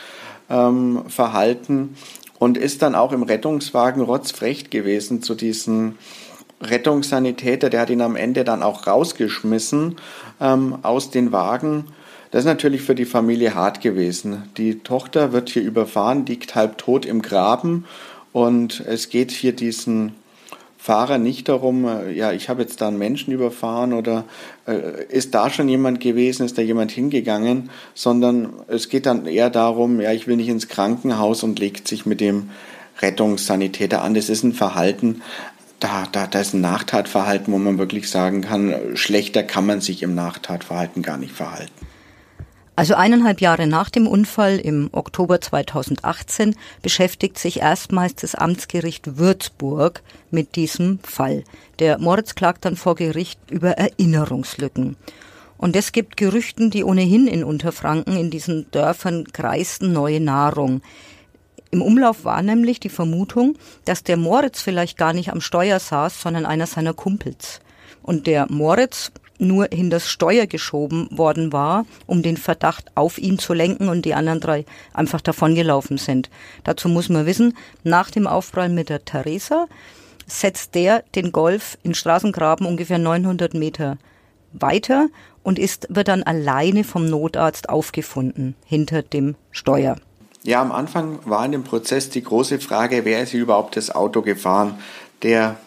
ähm, 0.49 1.03
verhalten 1.07 1.95
und 2.39 2.57
ist 2.57 2.81
dann 2.81 2.95
auch 2.95 3.11
im 3.11 3.23
Rettungswagen 3.23 4.01
rotzfrecht 4.01 4.71
gewesen 4.71 5.21
zu 5.21 5.35
diesem 5.35 5.97
Rettungssanitäter. 6.61 7.69
Der 7.69 7.81
hat 7.81 7.89
ihn 7.89 8.01
am 8.01 8.15
Ende 8.15 8.43
dann 8.43 8.63
auch 8.63 8.87
rausgeschmissen 8.87 9.95
ähm, 10.39 10.77
aus 10.83 11.11
den 11.11 11.31
Wagen. 11.31 11.85
Das 12.31 12.41
ist 12.41 12.47
natürlich 12.47 12.81
für 12.81 12.95
die 12.95 13.05
Familie 13.05 13.55
hart 13.55 13.81
gewesen. 13.81 14.49
Die 14.57 14.79
Tochter 14.79 15.31
wird 15.31 15.49
hier 15.49 15.63
überfahren, 15.63 16.25
liegt 16.25 16.55
halb 16.55 16.77
tot 16.77 17.05
im 17.05 17.21
Graben 17.21 17.85
und 18.33 18.81
es 18.85 19.09
geht 19.09 19.31
hier 19.31 19.53
diesen 19.53 20.13
Fahrer 20.77 21.17
nicht 21.17 21.49
darum, 21.49 21.85
äh, 21.85 22.11
ja, 22.11 22.31
ich 22.31 22.49
habe 22.49 22.61
jetzt 22.61 22.81
da 22.81 22.87
einen 22.87 22.97
Menschen 22.97 23.33
überfahren 23.33 23.93
oder 23.93 24.25
äh, 24.67 25.05
ist 25.09 25.33
da 25.33 25.49
schon 25.49 25.67
jemand 25.67 25.99
gewesen, 25.99 26.45
ist 26.45 26.57
da 26.57 26.61
jemand 26.61 26.91
hingegangen, 26.91 27.69
sondern 27.93 28.53
es 28.67 28.89
geht 28.89 29.05
dann 29.05 29.25
eher 29.25 29.49
darum, 29.49 29.99
ja, 29.99 30.11
ich 30.11 30.27
will 30.27 30.35
nicht 30.35 30.49
ins 30.49 30.67
Krankenhaus 30.67 31.43
und 31.43 31.59
legt 31.59 31.87
sich 31.87 32.05
mit 32.05 32.21
dem 32.21 32.51
Rettungssanitäter 33.01 34.01
an. 34.01 34.13
Das 34.13 34.29
ist 34.29 34.43
ein 34.43 34.53
Verhalten, 34.53 35.21
da, 35.79 36.07
da, 36.11 36.25
da 36.27 36.39
ist 36.39 36.53
ein 36.53 36.61
Nachtatverhalten, 36.61 37.53
wo 37.53 37.57
man 37.57 37.77
wirklich 37.77 38.09
sagen 38.09 38.41
kann, 38.41 38.95
schlechter 38.95 39.43
kann 39.43 39.65
man 39.65 39.81
sich 39.81 40.01
im 40.01 40.15
Nachtatverhalten 40.15 41.03
gar 41.03 41.17
nicht 41.17 41.33
verhalten. 41.33 41.76
Also 42.77 42.93
eineinhalb 42.93 43.41
Jahre 43.41 43.65
nach 43.65 43.89
dem 43.89 44.05
Unfall 44.05 44.59
im 44.59 44.91
Oktober 44.91 45.41
2018 45.41 46.55
beschäftigt 46.83 47.39
sich 47.39 47.59
erstmals 47.59 48.13
das 48.13 48.35
Amtsgericht 48.35 49.17
Würzburg 49.17 50.03
mit 50.29 50.55
diesem 50.55 50.99
Fall. 50.99 51.43
Der 51.79 51.97
Moritz 51.97 52.35
klagt 52.35 52.65
dann 52.65 52.75
vor 52.75 52.93
Gericht 52.93 53.39
über 53.49 53.71
Erinnerungslücken. 53.71 54.95
Und 55.57 55.75
es 55.75 55.91
gibt 55.91 56.17
Gerüchten, 56.17 56.69
die 56.69 56.83
ohnehin 56.83 57.25
in 57.25 57.43
Unterfranken 57.43 58.15
in 58.15 58.29
diesen 58.29 58.69
Dörfern 58.69 59.25
kreisten 59.33 59.91
neue 59.91 60.19
Nahrung. 60.19 60.81
Im 61.71 61.81
Umlauf 61.81 62.25
war 62.25 62.43
nämlich 62.43 62.79
die 62.79 62.89
Vermutung, 62.89 63.57
dass 63.85 64.03
der 64.03 64.17
Moritz 64.17 64.61
vielleicht 64.61 64.99
gar 64.99 65.13
nicht 65.13 65.31
am 65.31 65.41
Steuer 65.41 65.79
saß, 65.79 66.21
sondern 66.21 66.45
einer 66.45 66.67
seiner 66.67 66.93
Kumpels. 66.93 67.59
Und 68.07 68.25
der 68.25 68.47
Moritz 68.49 69.11
nur 69.37 69.67
hinters 69.71 70.09
Steuer 70.09 70.47
geschoben 70.47 71.09
worden 71.11 71.51
war, 71.51 71.85
um 72.05 72.23
den 72.23 72.37
Verdacht 72.37 72.85
auf 72.95 73.17
ihn 73.17 73.37
zu 73.37 73.53
lenken 73.53 73.89
und 73.89 74.05
die 74.05 74.13
anderen 74.13 74.39
drei 74.39 74.65
einfach 74.93 75.21
davongelaufen 75.21 75.97
sind. 75.97 76.29
Dazu 76.63 76.87
muss 76.87 77.09
man 77.09 77.25
wissen, 77.25 77.55
nach 77.83 78.09
dem 78.09 78.25
Aufprall 78.25 78.69
mit 78.69 78.87
der 78.89 79.03
Theresa 79.03 79.67
setzt 80.25 80.73
der 80.73 81.03
den 81.15 81.33
Golf 81.33 81.77
in 81.83 81.93
Straßengraben 81.93 82.65
ungefähr 82.65 82.97
900 82.97 83.53
Meter 83.53 83.97
weiter 84.53 85.09
und 85.43 85.59
ist, 85.59 85.87
wird 85.89 86.07
dann 86.07 86.23
alleine 86.23 86.85
vom 86.85 87.05
Notarzt 87.09 87.67
aufgefunden 87.67 88.55
hinter 88.65 89.01
dem 89.01 89.35
Steuer. 89.51 89.97
Ja, 90.43 90.61
am 90.61 90.71
Anfang 90.71 91.19
war 91.25 91.45
in 91.45 91.51
dem 91.51 91.63
Prozess 91.65 92.09
die 92.09 92.23
große 92.23 92.59
Frage, 92.59 93.03
wer 93.03 93.21
ist 93.21 93.33
überhaupt 93.33 93.75
das 93.75 93.93
Auto 93.93 94.21
gefahren? 94.21 94.79
Der 95.23 95.57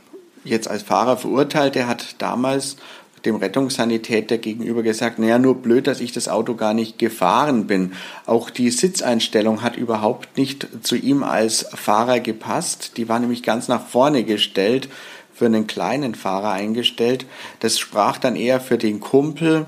jetzt 0.45 0.69
als 0.69 0.83
Fahrer 0.83 1.17
verurteilte 1.17 1.87
hat 1.87 2.17
damals 2.19 2.77
dem 3.25 3.37
Rettungssanitäter 3.37 4.39
gegenüber 4.39 4.83
gesagt, 4.83 5.19
naja, 5.19 5.39
nur 5.39 5.57
blöd, 5.57 5.87
dass 5.87 6.01
ich 6.01 6.13
das 6.13 6.29
Auto 6.29 6.55
gar 6.55 6.75
nicht 6.75 6.99
gefahren 6.99 7.67
bin. 7.67 7.93
Auch 8.27 8.51
die 8.51 8.71
Sitzeinstellung 8.71 9.63
hat 9.63 9.77
überhaupt 9.77 10.37
nicht 10.39 10.67
zu 10.83 10.97
ihm 10.97 11.23
als 11.23 11.67
Fahrer 11.75 12.21
gepasst. 12.21 12.97
Die 12.97 13.09
war 13.09 13.19
nämlich 13.19 13.43
ganz 13.43 13.69
nach 13.69 13.87
vorne 13.87 14.25
gestellt. 14.25 14.89
für 15.33 15.47
einen 15.47 15.67
kleinen 15.67 16.15
Fahrer 16.15 16.51
eingestellt. 16.51 17.25
Das 17.61 17.79
sprach 17.79 18.19
dann 18.19 18.37
eher 18.37 18.61
für 18.61 18.77
den 18.77 19.01
Kumpel 19.01 19.65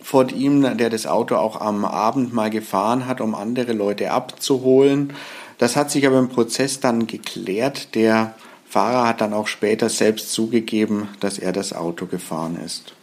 von 0.00 0.30
ihm, 0.30 0.78
der 0.78 0.88
das 0.88 1.06
Auto 1.06 1.36
auch 1.36 1.60
am 1.60 1.84
Abend 1.84 2.32
mal 2.32 2.48
gefahren 2.48 3.06
hat, 3.06 3.20
um 3.20 3.34
andere 3.34 3.74
Leute 3.74 4.12
abzuholen. 4.12 5.12
Das 5.58 5.76
hat 5.76 5.90
sich 5.90 6.06
aber 6.06 6.18
im 6.18 6.30
Prozess 6.30 6.80
dann 6.80 7.06
geklärt. 7.06 7.94
Der 7.94 8.34
Fahrer 8.70 9.08
hat 9.08 9.20
dann 9.20 9.34
auch 9.34 9.48
später 9.48 9.88
selbst 9.88 10.32
zugegeben, 10.32 11.08
dass 11.18 11.40
er 11.40 11.50
das 11.50 11.72
Auto 11.72 12.06
gefahren 12.06 12.56
ist. 12.64 12.94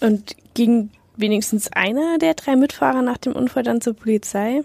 Und 0.00 0.36
ging 0.52 0.90
wenigstens 1.16 1.72
einer 1.72 2.18
der 2.18 2.34
drei 2.34 2.56
Mitfahrer 2.56 3.00
nach 3.00 3.16
dem 3.16 3.32
Unfall 3.32 3.62
dann 3.62 3.80
zur 3.80 3.94
Polizei? 3.94 4.60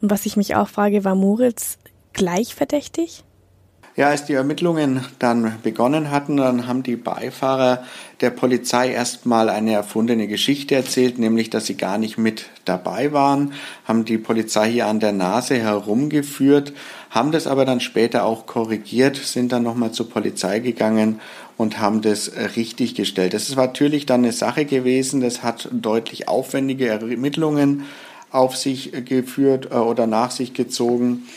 Und 0.00 0.10
was 0.10 0.26
ich 0.26 0.36
mich 0.36 0.56
auch 0.56 0.66
frage, 0.66 1.04
war 1.04 1.14
Moritz 1.14 1.78
gleich 2.12 2.56
verdächtig? 2.56 3.22
Ja, 3.96 4.08
als 4.08 4.24
die 4.24 4.32
Ermittlungen 4.32 5.04
dann 5.20 5.60
begonnen 5.62 6.10
hatten, 6.10 6.36
dann 6.36 6.66
haben 6.66 6.82
die 6.82 6.96
Beifahrer 6.96 7.84
der 8.20 8.30
Polizei 8.30 8.90
erstmal 8.90 9.48
eine 9.48 9.72
erfundene 9.72 10.26
Geschichte 10.26 10.74
erzählt, 10.74 11.20
nämlich 11.20 11.48
dass 11.48 11.66
sie 11.66 11.76
gar 11.76 11.96
nicht 11.96 12.18
mit 12.18 12.46
dabei 12.64 13.12
waren, 13.12 13.52
haben 13.84 14.04
die 14.04 14.18
Polizei 14.18 14.68
hier 14.72 14.88
an 14.88 14.98
der 14.98 15.12
Nase 15.12 15.58
herumgeführt, 15.60 16.72
haben 17.10 17.30
das 17.30 17.46
aber 17.46 17.64
dann 17.64 17.78
später 17.78 18.24
auch 18.24 18.46
korrigiert, 18.46 19.14
sind 19.14 19.52
dann 19.52 19.62
nochmal 19.62 19.92
zur 19.92 20.10
Polizei 20.10 20.58
gegangen 20.58 21.20
und 21.56 21.78
haben 21.78 22.02
das 22.02 22.32
richtig 22.56 22.96
gestellt. 22.96 23.32
Das 23.32 23.56
war 23.56 23.68
natürlich 23.68 24.06
dann 24.06 24.24
eine 24.24 24.32
Sache 24.32 24.64
gewesen, 24.64 25.20
das 25.20 25.44
hat 25.44 25.68
deutlich 25.70 26.26
aufwendige 26.26 26.88
Ermittlungen 26.88 27.84
auf 28.32 28.56
sich 28.56 28.90
geführt 29.04 29.68
äh, 29.70 29.76
oder 29.76 30.08
nach 30.08 30.32
sich 30.32 30.52
gezogen. 30.52 31.28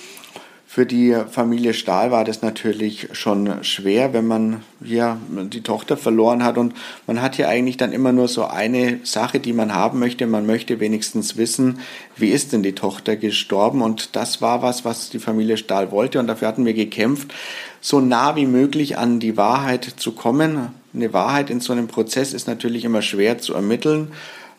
Für 0.78 0.86
die 0.86 1.18
Familie 1.32 1.74
Stahl 1.74 2.12
war 2.12 2.24
das 2.24 2.44
natürlich 2.44 3.08
schon 3.14 3.64
schwer, 3.64 4.14
wenn 4.14 4.28
man 4.28 4.62
ja 4.80 5.18
die 5.52 5.62
Tochter 5.62 5.98
verloren 5.98 6.44
hat 6.44 6.60
und 6.60 6.76
man 7.08 7.20
hat 7.20 7.36
ja 7.40 7.48
eigentlich 7.48 7.78
dann 7.78 7.94
immer 7.94 8.12
nur 8.12 8.28
so 8.28 8.46
eine 8.46 9.00
Sache, 9.02 9.40
die 9.40 9.54
man 9.54 9.74
haben 9.74 9.98
möchte. 9.98 10.28
Man 10.28 10.46
möchte 10.46 10.80
wenigstens 10.80 11.36
wissen, 11.36 11.80
wie 12.16 12.28
ist 12.28 12.54
denn 12.54 12.62
die 12.62 12.76
Tochter 12.76 13.16
gestorben 13.16 13.82
und 13.82 14.16
das 14.16 14.40
war 14.44 14.62
was, 14.62 14.86
was 14.86 15.10
die 15.10 15.18
Familie 15.18 15.58
Stahl 15.58 15.90
wollte 15.90 16.20
und 16.20 16.28
dafür 16.28 16.48
hatten 16.48 16.68
wir 16.68 16.76
gekämpft, 16.76 17.34
so 17.82 18.00
nah 18.00 18.36
wie 18.36 18.46
möglich 18.46 19.00
an 19.00 19.20
die 19.20 19.36
Wahrheit 19.36 19.84
zu 19.98 20.12
kommen. 20.12 20.68
Eine 20.94 21.12
Wahrheit 21.12 21.50
in 21.50 21.60
so 21.60 21.74
einem 21.74 21.88
Prozess 21.88 22.34
ist 22.34 22.48
natürlich 22.48 22.86
immer 22.86 23.02
schwer 23.02 23.40
zu 23.40 23.56
ermitteln, 23.56 24.12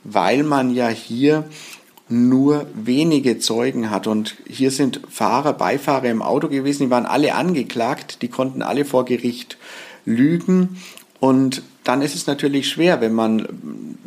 weil 0.02 0.42
man 0.42 0.74
ja 0.74 0.88
hier 0.88 1.44
nur 2.08 2.66
wenige 2.74 3.38
Zeugen 3.38 3.90
hat. 3.90 4.06
Und 4.06 4.36
hier 4.46 4.70
sind 4.70 5.00
Fahrer, 5.10 5.52
Beifahrer 5.52 6.08
im 6.08 6.22
Auto 6.22 6.48
gewesen, 6.48 6.84
die 6.84 6.90
waren 6.90 7.06
alle 7.06 7.34
angeklagt, 7.34 8.22
die 8.22 8.28
konnten 8.28 8.62
alle 8.62 8.84
vor 8.84 9.04
Gericht 9.04 9.58
lügen. 10.04 10.78
Und 11.20 11.62
dann 11.84 12.02
ist 12.02 12.14
es 12.14 12.26
natürlich 12.26 12.68
schwer, 12.68 13.00
wenn 13.00 13.12
man 13.12 13.48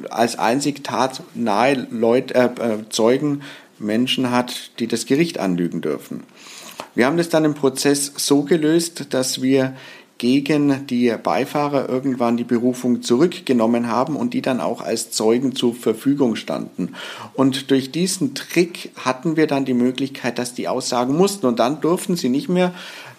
als 0.10 0.38
einzig 0.38 0.84
tatnahe 0.84 1.88
Leute, 1.92 2.34
äh, 2.34 2.74
äh, 2.74 2.90
Zeugen 2.90 3.42
Menschen 3.80 4.32
hat, 4.32 4.72
die 4.80 4.88
das 4.88 5.06
Gericht 5.06 5.40
anlügen 5.40 5.82
dürfen. 5.82 6.24
Wir 6.94 7.06
haben 7.06 7.18
das 7.18 7.30
dann 7.30 7.46
im 7.46 7.54
Prozess 7.54 8.12
so 8.18 8.44
gelöst, 8.44 9.14
dass 9.14 9.42
wir 9.42 9.76
gegen 10.22 10.86
die 10.86 11.12
Beifahrer 11.24 11.90
irgendwann 11.90 12.38
die 12.38 12.44
Berufung 12.44 13.02
zurückgenommen 13.02 13.88
haben 13.88 14.16
und 14.16 14.36
die 14.36 14.44
dann 14.44 14.62
auch 14.62 14.80
als 14.80 15.10
Zeugen 15.10 15.56
zur 15.56 15.74
Verfügung 15.74 16.36
standen. 16.36 16.94
Und 17.34 17.72
durch 17.72 17.92
diesen 17.92 18.36
Trick 18.36 18.92
hatten 19.04 19.36
wir 19.36 19.48
dann 19.48 19.66
die 19.66 19.74
Möglichkeit, 19.74 20.38
dass 20.38 20.54
die 20.54 20.68
aussagen 20.68 21.18
mussten 21.18 21.48
und 21.48 21.58
dann 21.58 21.82
durften 21.82 22.18
sie 22.18 22.30
nicht 22.30 22.50
mehr 22.50 22.72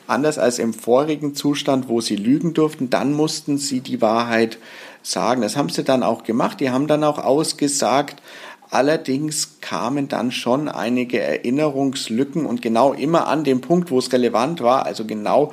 anders 0.06 0.38
als 0.38 0.60
im 0.60 0.72
vorigen 0.72 1.34
Zustand, 1.34 1.88
wo 1.88 2.00
sie 2.00 2.14
lügen 2.14 2.54
durften, 2.54 2.88
dann 2.88 3.14
mussten 3.14 3.58
sie 3.58 3.80
die 3.80 4.00
Wahrheit 4.00 4.58
sagen. 5.02 5.42
Das 5.42 5.56
haben 5.56 5.70
sie 5.70 5.82
dann 5.82 6.04
auch 6.04 6.22
gemacht. 6.22 6.60
Die 6.60 6.70
haben 6.70 6.86
dann 6.86 7.02
auch 7.02 7.18
ausgesagt, 7.18 8.22
Allerdings 8.70 9.60
kamen 9.60 10.08
dann 10.08 10.32
schon 10.32 10.66
einige 10.66 11.20
Erinnerungslücken 11.20 12.46
und 12.46 12.62
genau 12.62 12.94
immer 12.94 13.26
an 13.26 13.44
dem 13.44 13.60
Punkt, 13.60 13.90
wo 13.90 13.98
es 13.98 14.14
relevant 14.14 14.62
war, 14.62 14.86
also 14.86 15.04
genau 15.04 15.52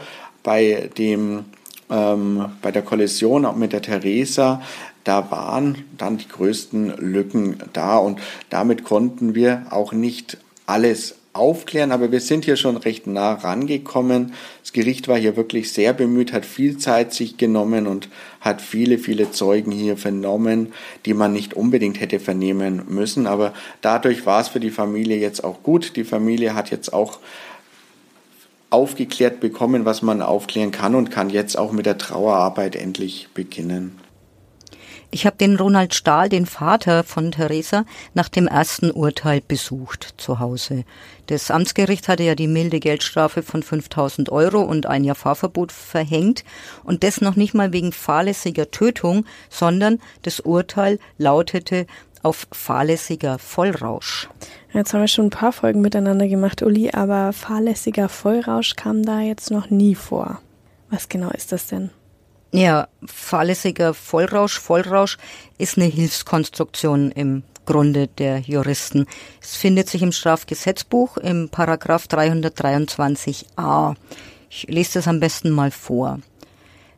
bei 0.49 0.89
dem 0.97 1.45
ähm, 1.91 2.45
bei 2.63 2.71
der 2.71 2.81
Kollision 2.81 3.45
auch 3.45 3.55
mit 3.55 3.71
der 3.71 3.83
Theresa, 3.83 4.63
da 5.03 5.29
waren 5.29 5.85
dann 5.95 6.17
die 6.17 6.27
größten 6.27 6.97
Lücken 6.97 7.57
da 7.73 7.97
und 7.97 8.19
damit 8.49 8.83
konnten 8.83 9.35
wir 9.35 9.67
auch 9.69 9.93
nicht 9.93 10.37
alles 10.65 11.19
aufklären, 11.33 11.91
aber 11.91 12.11
wir 12.11 12.19
sind 12.19 12.45
hier 12.45 12.55
schon 12.55 12.77
recht 12.77 13.05
nah 13.05 13.33
rangekommen. 13.33 14.33
Das 14.63 14.73
Gericht 14.73 15.07
war 15.07 15.19
hier 15.19 15.35
wirklich 15.37 15.71
sehr 15.71 15.93
bemüht, 15.93 16.33
hat 16.33 16.47
viel 16.47 16.79
Zeit 16.79 17.13
sich 17.13 17.37
genommen 17.37 17.85
und 17.85 18.09
hat 18.41 18.59
viele, 18.59 18.97
viele 18.97 19.29
Zeugen 19.29 19.71
hier 19.71 19.97
vernommen, 19.97 20.73
die 21.05 21.13
man 21.13 21.31
nicht 21.31 21.53
unbedingt 21.53 21.99
hätte 22.01 22.19
vernehmen 22.19 22.85
müssen. 22.87 23.27
Aber 23.27 23.53
dadurch 23.81 24.25
war 24.25 24.41
es 24.41 24.47
für 24.47 24.59
die 24.59 24.71
Familie 24.71 25.17
jetzt 25.17 25.43
auch 25.43 25.61
gut. 25.61 25.95
Die 25.95 26.03
Familie 26.03 26.55
hat 26.55 26.71
jetzt 26.71 26.91
auch 26.91 27.19
aufgeklärt 28.69 29.39
bekommen, 29.39 29.85
was 29.85 30.01
man 30.01 30.21
aufklären 30.21 30.71
kann 30.71 30.95
und 30.95 31.11
kann 31.11 31.29
jetzt 31.29 31.57
auch 31.57 31.71
mit 31.71 31.85
der 31.85 31.97
Trauerarbeit 31.97 32.75
endlich 32.75 33.29
beginnen. 33.33 33.99
Ich 35.11 35.25
habe 35.25 35.37
den 35.37 35.55
Ronald 35.55 35.95
Stahl, 35.95 36.29
den 36.29 36.45
Vater 36.45 37.03
von 37.03 37.31
Theresa, 37.31 37.83
nach 38.13 38.29
dem 38.29 38.45
ersten 38.45 38.91
Urteil 38.91 39.41
besucht 39.41 40.13
zu 40.17 40.37
Hause. 40.37 40.83
Das 41.25 41.49
Amtsgericht 41.49 42.07
hatte 42.07 42.21
ja 42.21 42.35
die 42.35 42.47
milde 42.47 42.79
Geldstrafe 42.79 43.41
von 43.41 43.63
5000 43.63 44.31
Euro 44.31 44.61
und 44.61 44.85
ein 44.85 45.03
Jahr 45.03 45.15
Fahrverbot 45.15 45.71
verhängt 45.71 46.43
und 46.83 47.03
das 47.03 47.21
noch 47.21 47.35
nicht 47.35 47.55
mal 47.55 47.73
wegen 47.73 47.91
fahrlässiger 47.91 48.69
Tötung, 48.69 49.25
sondern 49.49 49.99
das 50.21 50.41
Urteil 50.41 50.99
lautete 51.17 51.87
auf 52.21 52.47
fahrlässiger 52.51 53.39
Vollrausch. 53.39 54.29
Jetzt 54.73 54.93
haben 54.93 55.01
wir 55.01 55.07
schon 55.07 55.27
ein 55.27 55.31
paar 55.31 55.51
Folgen 55.51 55.81
miteinander 55.81 56.27
gemacht, 56.27 56.61
Uli, 56.61 56.91
aber 56.91 57.33
fahrlässiger 57.33 58.07
Vollrausch 58.07 58.75
kam 58.75 59.03
da 59.03 59.19
jetzt 59.21 59.49
noch 59.49 59.69
nie 59.69 59.95
vor. 59.95 60.41
Was 60.89 61.09
genau 61.09 61.31
ist 61.31 61.51
das 61.51 61.67
denn? 61.67 61.89
Ja, 62.51 62.87
fahrlässiger 63.05 63.93
Vollrausch, 63.93 64.59
Vollrausch 64.59 65.17
ist 65.57 65.77
eine 65.77 65.87
Hilfskonstruktion 65.87 67.11
im 67.11 67.43
Grunde 67.65 68.07
der 68.07 68.39
Juristen. 68.39 69.05
Es 69.41 69.55
findet 69.55 69.89
sich 69.89 70.01
im 70.01 70.11
Strafgesetzbuch 70.11 71.17
im 71.17 71.49
Paragraph 71.49 72.05
323a. 72.05 73.95
Ich 74.49 74.67
lese 74.67 74.93
das 74.93 75.07
am 75.07 75.19
besten 75.19 75.51
mal 75.51 75.69
vor. 75.69 76.19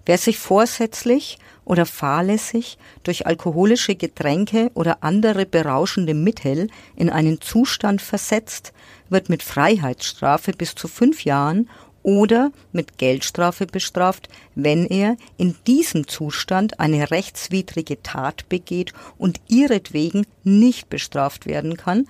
Wer 0.05 0.17
sich 0.17 0.37
vorsätzlich 0.37 1.37
oder 1.65 1.85
fahrlässig 1.85 2.77
durch 3.03 3.27
alkoholische 3.27 3.95
Getränke 3.95 4.71
oder 4.73 5.03
andere 5.03 5.45
berauschende 5.45 6.13
Mittel 6.13 6.67
in 6.95 7.09
einen 7.09 7.39
Zustand 7.41 8.01
versetzt, 8.01 8.73
wird 9.09 9.29
mit 9.29 9.43
Freiheitsstrafe 9.43 10.53
bis 10.53 10.75
zu 10.75 10.87
fünf 10.87 11.23
Jahren 11.23 11.69
oder 12.03 12.51
mit 12.71 12.97
Geldstrafe 12.97 13.67
bestraft, 13.67 14.27
wenn 14.55 14.85
er 14.85 15.17
in 15.37 15.55
diesem 15.67 16.07
Zustand 16.07 16.79
eine 16.79 17.11
rechtswidrige 17.11 18.01
Tat 18.01 18.49
begeht 18.49 18.93
und 19.17 19.39
ihretwegen 19.47 20.25
nicht 20.43 20.89
bestraft 20.89 21.45
werden 21.45 21.77
kann, 21.77 22.07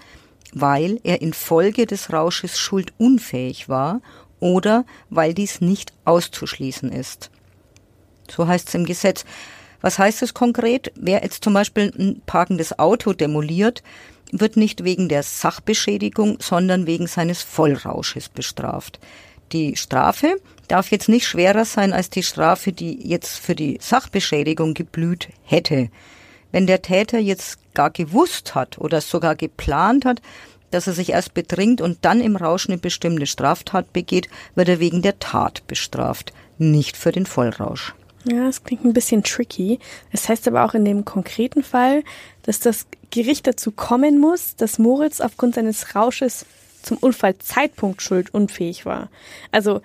weil 0.53 0.99
er 1.03 1.21
infolge 1.21 1.85
des 1.85 2.11
Rausches 2.13 2.57
schuldunfähig 2.57 3.69
war 3.69 4.01
oder 4.39 4.85
weil 5.09 5.33
dies 5.33 5.61
nicht 5.61 5.93
auszuschließen 6.05 6.91
ist. 6.91 7.31
So 8.31 8.47
heißt 8.47 8.69
es 8.69 8.75
im 8.75 8.85
Gesetz. 8.85 9.25
Was 9.81 9.99
heißt 9.99 10.21
es 10.21 10.33
konkret? 10.33 10.91
Wer 10.95 11.23
jetzt 11.23 11.43
zum 11.43 11.53
Beispiel 11.53 11.91
ein 11.97 12.21
parkendes 12.25 12.77
Auto 12.79 13.13
demoliert, 13.13 13.83
wird 14.31 14.55
nicht 14.55 14.83
wegen 14.83 15.09
der 15.09 15.23
Sachbeschädigung, 15.23 16.37
sondern 16.39 16.85
wegen 16.85 17.07
seines 17.07 17.41
Vollrausches 17.41 18.29
bestraft. 18.29 18.99
Die 19.51 19.75
Strafe 19.75 20.37
darf 20.67 20.91
jetzt 20.91 21.09
nicht 21.09 21.27
schwerer 21.27 21.65
sein 21.65 21.91
als 21.91 22.09
die 22.09 22.23
Strafe, 22.23 22.71
die 22.71 23.05
jetzt 23.07 23.39
für 23.39 23.55
die 23.55 23.77
Sachbeschädigung 23.81 24.73
geblüht 24.73 25.27
hätte. 25.43 25.89
Wenn 26.51 26.67
der 26.67 26.81
Täter 26.81 27.19
jetzt 27.19 27.59
gar 27.73 27.89
gewusst 27.89 28.55
hat 28.55 28.77
oder 28.77 29.01
sogar 29.01 29.35
geplant 29.35 30.05
hat, 30.05 30.21
dass 30.69 30.87
er 30.87 30.93
sich 30.93 31.09
erst 31.09 31.33
betrinkt 31.33 31.81
und 31.81 31.99
dann 32.01 32.21
im 32.21 32.37
Rausch 32.37 32.69
eine 32.69 32.77
bestimmte 32.77 33.25
Straftat 33.25 33.91
begeht, 33.91 34.29
wird 34.55 34.69
er 34.69 34.79
wegen 34.79 35.01
der 35.01 35.19
Tat 35.19 35.67
bestraft, 35.67 36.31
nicht 36.57 36.95
für 36.95 37.11
den 37.11 37.25
Vollrausch. 37.25 37.93
Ja, 38.25 38.45
das 38.45 38.63
klingt 38.63 38.85
ein 38.85 38.93
bisschen 38.93 39.23
tricky. 39.23 39.79
Das 40.11 40.29
heißt 40.29 40.47
aber 40.47 40.63
auch 40.63 40.73
in 40.73 40.85
dem 40.85 41.05
konkreten 41.05 41.63
Fall, 41.63 42.03
dass 42.43 42.59
das 42.59 42.85
Gericht 43.09 43.47
dazu 43.47 43.71
kommen 43.71 44.19
muss, 44.19 44.55
dass 44.55 44.79
Moritz 44.79 45.21
aufgrund 45.21 45.55
seines 45.55 45.95
Rausches 45.95 46.45
zum 46.83 46.97
Unfallzeitpunkt 46.97 48.01
schuldunfähig 48.01 48.85
war. 48.85 49.09
Also, 49.51 49.81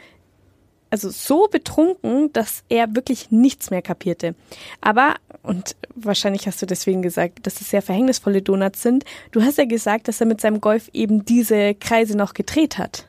also 0.90 1.10
so 1.10 1.48
betrunken, 1.48 2.32
dass 2.32 2.62
er 2.68 2.94
wirklich 2.94 3.30
nichts 3.30 3.70
mehr 3.70 3.82
kapierte. 3.82 4.34
Aber, 4.80 5.16
und 5.42 5.76
wahrscheinlich 5.94 6.46
hast 6.46 6.62
du 6.62 6.66
deswegen 6.66 7.02
gesagt, 7.02 7.46
dass 7.46 7.60
es 7.60 7.70
sehr 7.70 7.82
verhängnisvolle 7.82 8.42
Donuts 8.42 8.82
sind, 8.82 9.04
du 9.32 9.42
hast 9.42 9.58
ja 9.58 9.64
gesagt, 9.64 10.08
dass 10.08 10.20
er 10.20 10.26
mit 10.26 10.40
seinem 10.40 10.60
Golf 10.60 10.88
eben 10.92 11.24
diese 11.24 11.74
Kreise 11.74 12.16
noch 12.16 12.34
gedreht 12.34 12.78
hat. 12.78 13.06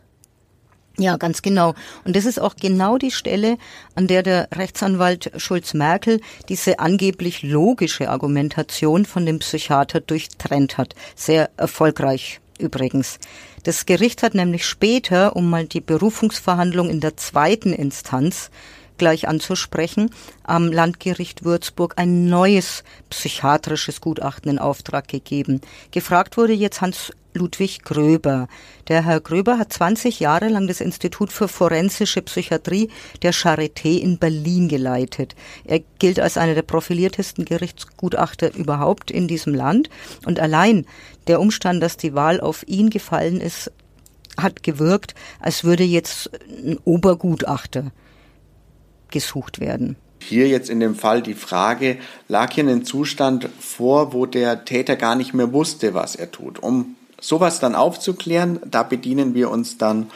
Ja, 0.99 1.17
ganz 1.17 1.43
genau. 1.43 1.75
Und 2.05 2.15
das 2.15 2.25
ist 2.25 2.41
auch 2.41 2.55
genau 2.55 2.97
die 2.97 3.11
Stelle, 3.11 3.57
an 3.93 4.07
der 4.07 4.23
der 4.23 4.47
Rechtsanwalt 4.51 5.31
Schulz-Merkel 5.37 6.21
diese 6.49 6.79
angeblich 6.79 7.43
logische 7.43 8.09
Argumentation 8.09 9.05
von 9.05 9.25
dem 9.25 9.39
Psychiater 9.39 9.99
durchtrennt 9.99 10.79
hat. 10.79 10.95
Sehr 11.15 11.51
erfolgreich 11.55 12.39
übrigens. 12.57 13.19
Das 13.63 13.85
Gericht 13.85 14.23
hat 14.23 14.33
nämlich 14.33 14.65
später, 14.65 15.35
um 15.35 15.49
mal 15.49 15.65
die 15.65 15.81
Berufungsverhandlung 15.81 16.89
in 16.89 16.99
der 16.99 17.15
zweiten 17.15 17.73
Instanz 17.73 18.49
gleich 18.97 19.27
anzusprechen, 19.27 20.09
am 20.43 20.71
Landgericht 20.71 21.43
Würzburg 21.43 21.93
ein 21.97 22.27
neues 22.27 22.83
psychiatrisches 23.11 24.01
Gutachten 24.01 24.49
in 24.49 24.57
Auftrag 24.57 25.07
gegeben. 25.07 25.61
Gefragt 25.91 26.37
wurde 26.37 26.53
jetzt 26.53 26.81
Hans 26.81 27.11
Ludwig 27.33 27.83
Gröber. 27.83 28.47
Der 28.87 29.05
Herr 29.05 29.19
Gröber 29.19 29.57
hat 29.57 29.71
20 29.71 30.19
Jahre 30.19 30.49
lang 30.49 30.67
das 30.67 30.81
Institut 30.81 31.31
für 31.31 31.47
forensische 31.47 32.21
Psychiatrie 32.21 32.89
der 33.21 33.33
Charité 33.33 33.99
in 33.99 34.17
Berlin 34.17 34.67
geleitet. 34.67 35.35
Er 35.65 35.81
gilt 35.99 36.19
als 36.19 36.37
einer 36.37 36.55
der 36.55 36.63
profiliertesten 36.63 37.45
Gerichtsgutachter 37.45 38.55
überhaupt 38.55 39.11
in 39.11 39.27
diesem 39.27 39.53
Land. 39.53 39.89
Und 40.25 40.39
allein 40.39 40.85
der 41.27 41.39
Umstand, 41.39 41.81
dass 41.81 41.97
die 41.97 42.13
Wahl 42.13 42.39
auf 42.39 42.67
ihn 42.67 42.89
gefallen 42.89 43.39
ist, 43.39 43.71
hat 44.37 44.63
gewirkt, 44.63 45.15
als 45.39 45.63
würde 45.63 45.83
jetzt 45.83 46.29
ein 46.47 46.77
Obergutachter 46.83 47.91
gesucht 49.09 49.59
werden. 49.59 49.95
Hier 50.19 50.47
jetzt 50.47 50.69
in 50.69 50.79
dem 50.79 50.95
Fall 50.95 51.21
die 51.21 51.35
Frage, 51.35 51.97
lag 52.27 52.51
hier 52.51 52.67
ein 52.67 52.83
Zustand 52.83 53.49
vor, 53.59 54.13
wo 54.13 54.25
der 54.25 54.65
Täter 54.65 54.95
gar 54.95 55.15
nicht 55.15 55.33
mehr 55.33 55.53
wusste, 55.53 55.93
was 55.93 56.15
er 56.15 56.31
tut. 56.31 56.59
Um 56.59 56.96
sowas 57.19 57.59
dann 57.59 57.75
aufzuklären, 57.75 58.59
da 58.65 58.83
bedienen 58.83 59.33
wir 59.33 59.49
uns 59.49 59.77
dann 59.77 60.07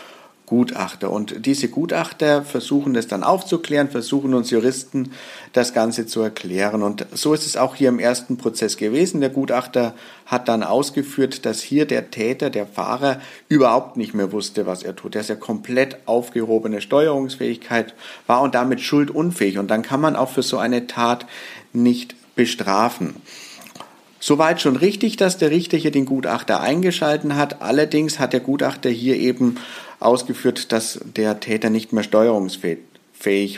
Gutachter. 0.51 1.11
Und 1.11 1.45
diese 1.45 1.69
Gutachter 1.69 2.43
versuchen 2.43 2.93
das 2.93 3.07
dann 3.07 3.23
aufzuklären, 3.23 3.89
versuchen 3.89 4.33
uns 4.33 4.49
Juristen 4.49 5.13
das 5.53 5.73
Ganze 5.73 6.07
zu 6.07 6.19
erklären. 6.19 6.83
Und 6.83 7.05
so 7.13 7.33
ist 7.33 7.45
es 7.45 7.55
auch 7.55 7.73
hier 7.73 7.87
im 7.87 7.99
ersten 7.99 8.35
Prozess 8.35 8.75
gewesen. 8.75 9.21
Der 9.21 9.29
Gutachter 9.29 9.95
hat 10.25 10.49
dann 10.49 10.63
ausgeführt, 10.63 11.45
dass 11.45 11.61
hier 11.61 11.85
der 11.85 12.11
Täter, 12.11 12.49
der 12.49 12.67
Fahrer, 12.67 13.21
überhaupt 13.47 13.95
nicht 13.95 14.13
mehr 14.13 14.33
wusste, 14.33 14.65
was 14.65 14.83
er 14.83 14.93
tut. 14.93 15.15
Er 15.15 15.23
komplett 15.37 15.99
aufgehobene 16.05 16.81
Steuerungsfähigkeit 16.81 17.93
war 18.27 18.41
und 18.41 18.53
damit 18.53 18.81
schuldunfähig. 18.81 19.57
Und 19.57 19.71
dann 19.71 19.83
kann 19.83 20.01
man 20.01 20.17
auch 20.17 20.31
für 20.31 20.43
so 20.43 20.57
eine 20.57 20.85
Tat 20.85 21.25
nicht 21.71 22.13
bestrafen. 22.35 23.15
Soweit 24.23 24.61
schon 24.61 24.75
richtig, 24.75 25.17
dass 25.17 25.39
der 25.39 25.49
Richter 25.49 25.77
hier 25.77 25.89
den 25.89 26.05
Gutachter 26.05 26.61
eingeschalten 26.61 27.35
hat. 27.35 27.63
Allerdings 27.63 28.19
hat 28.19 28.33
der 28.33 28.39
Gutachter 28.39 28.91
hier 28.91 29.17
eben 29.17 29.57
ausgeführt, 29.99 30.71
dass 30.71 30.99
der 31.17 31.39
Täter 31.39 31.71
nicht 31.71 31.91
mehr 31.91 32.03
steuerungsfähig 32.03 32.90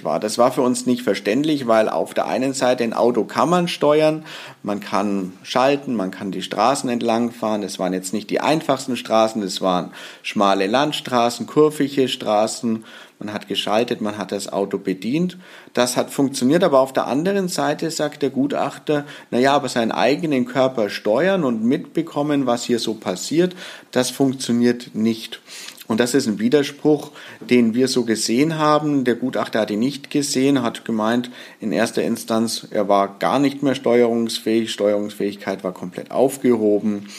war. 0.04 0.20
Das 0.20 0.38
war 0.38 0.52
für 0.52 0.62
uns 0.62 0.86
nicht 0.86 1.04
verständlich, 1.04 1.68
weil 1.68 1.90
auf 1.90 2.14
der 2.14 2.28
einen 2.28 2.54
Seite 2.54 2.84
ein 2.84 2.94
Auto 2.94 3.24
kann 3.24 3.50
man 3.50 3.68
steuern, 3.68 4.26
man 4.62 4.80
kann 4.80 5.34
schalten, 5.44 5.96
man 5.96 6.12
kann 6.12 6.32
die 6.32 6.42
Straßen 6.42 6.90
entlang 6.90 7.32
fahren. 7.32 7.64
Es 7.64 7.80
waren 7.80 7.94
jetzt 7.94 8.14
nicht 8.14 8.30
die 8.30 8.42
einfachsten 8.42 8.98
Straßen, 8.98 9.42
es 9.42 9.62
waren 9.62 9.92
schmale 10.22 10.68
Landstraßen, 10.68 11.48
kurvige 11.48 12.08
Straßen, 12.08 12.84
man 13.24 13.34
hat 13.34 13.48
geschaltet, 13.48 14.02
man 14.02 14.18
hat 14.18 14.34
das 14.34 14.52
Auto 14.52 14.78
bedient. 14.78 15.38
Das 15.74 15.96
hat 15.96 16.10
funktioniert, 16.10 16.62
aber 16.62 16.80
auf 16.80 16.92
der 16.92 17.08
anderen 17.08 17.48
Seite 17.48 17.90
sagt 17.90 18.22
der 18.22 18.32
Gutachter, 18.32 19.06
naja, 19.32 19.54
aber 19.54 19.70
seinen 19.70 19.94
eigenen 19.94 20.46
Körper 20.46 20.90
steuern 20.90 21.46
und 21.46 21.64
mitbekommen, 21.64 22.46
was 22.48 22.66
hier 22.66 22.80
so 22.80 22.96
passiert, 22.96 23.56
das 23.92 24.10
funktioniert 24.10 24.94
nicht. 24.94 25.42
Und 25.88 26.00
das 26.00 26.14
ist 26.14 26.28
ein 26.28 26.40
Widerspruch, 26.40 27.12
den 27.42 27.74
wir 27.74 27.88
so 27.88 28.06
gesehen 28.06 28.58
haben. 28.58 29.04
Der 29.04 29.16
Gutachter 29.16 29.60
hat 29.60 29.72
ihn 29.72 29.80
nicht 29.80 30.10
gesehen, 30.10 30.62
hat 30.62 30.86
gemeint, 30.86 31.30
in 31.60 31.74
erster 31.74 32.04
Instanz, 32.04 32.68
er 32.72 32.88
war 32.88 33.20
gar 33.20 33.38
nicht 33.40 33.64
mehr 33.64 33.76
steuerungsfähig, 33.76 34.72
Steuerungsfähigkeit 34.72 35.64
war 35.64 35.74
komplett 35.74 36.12
aufgehoben. 36.12 37.10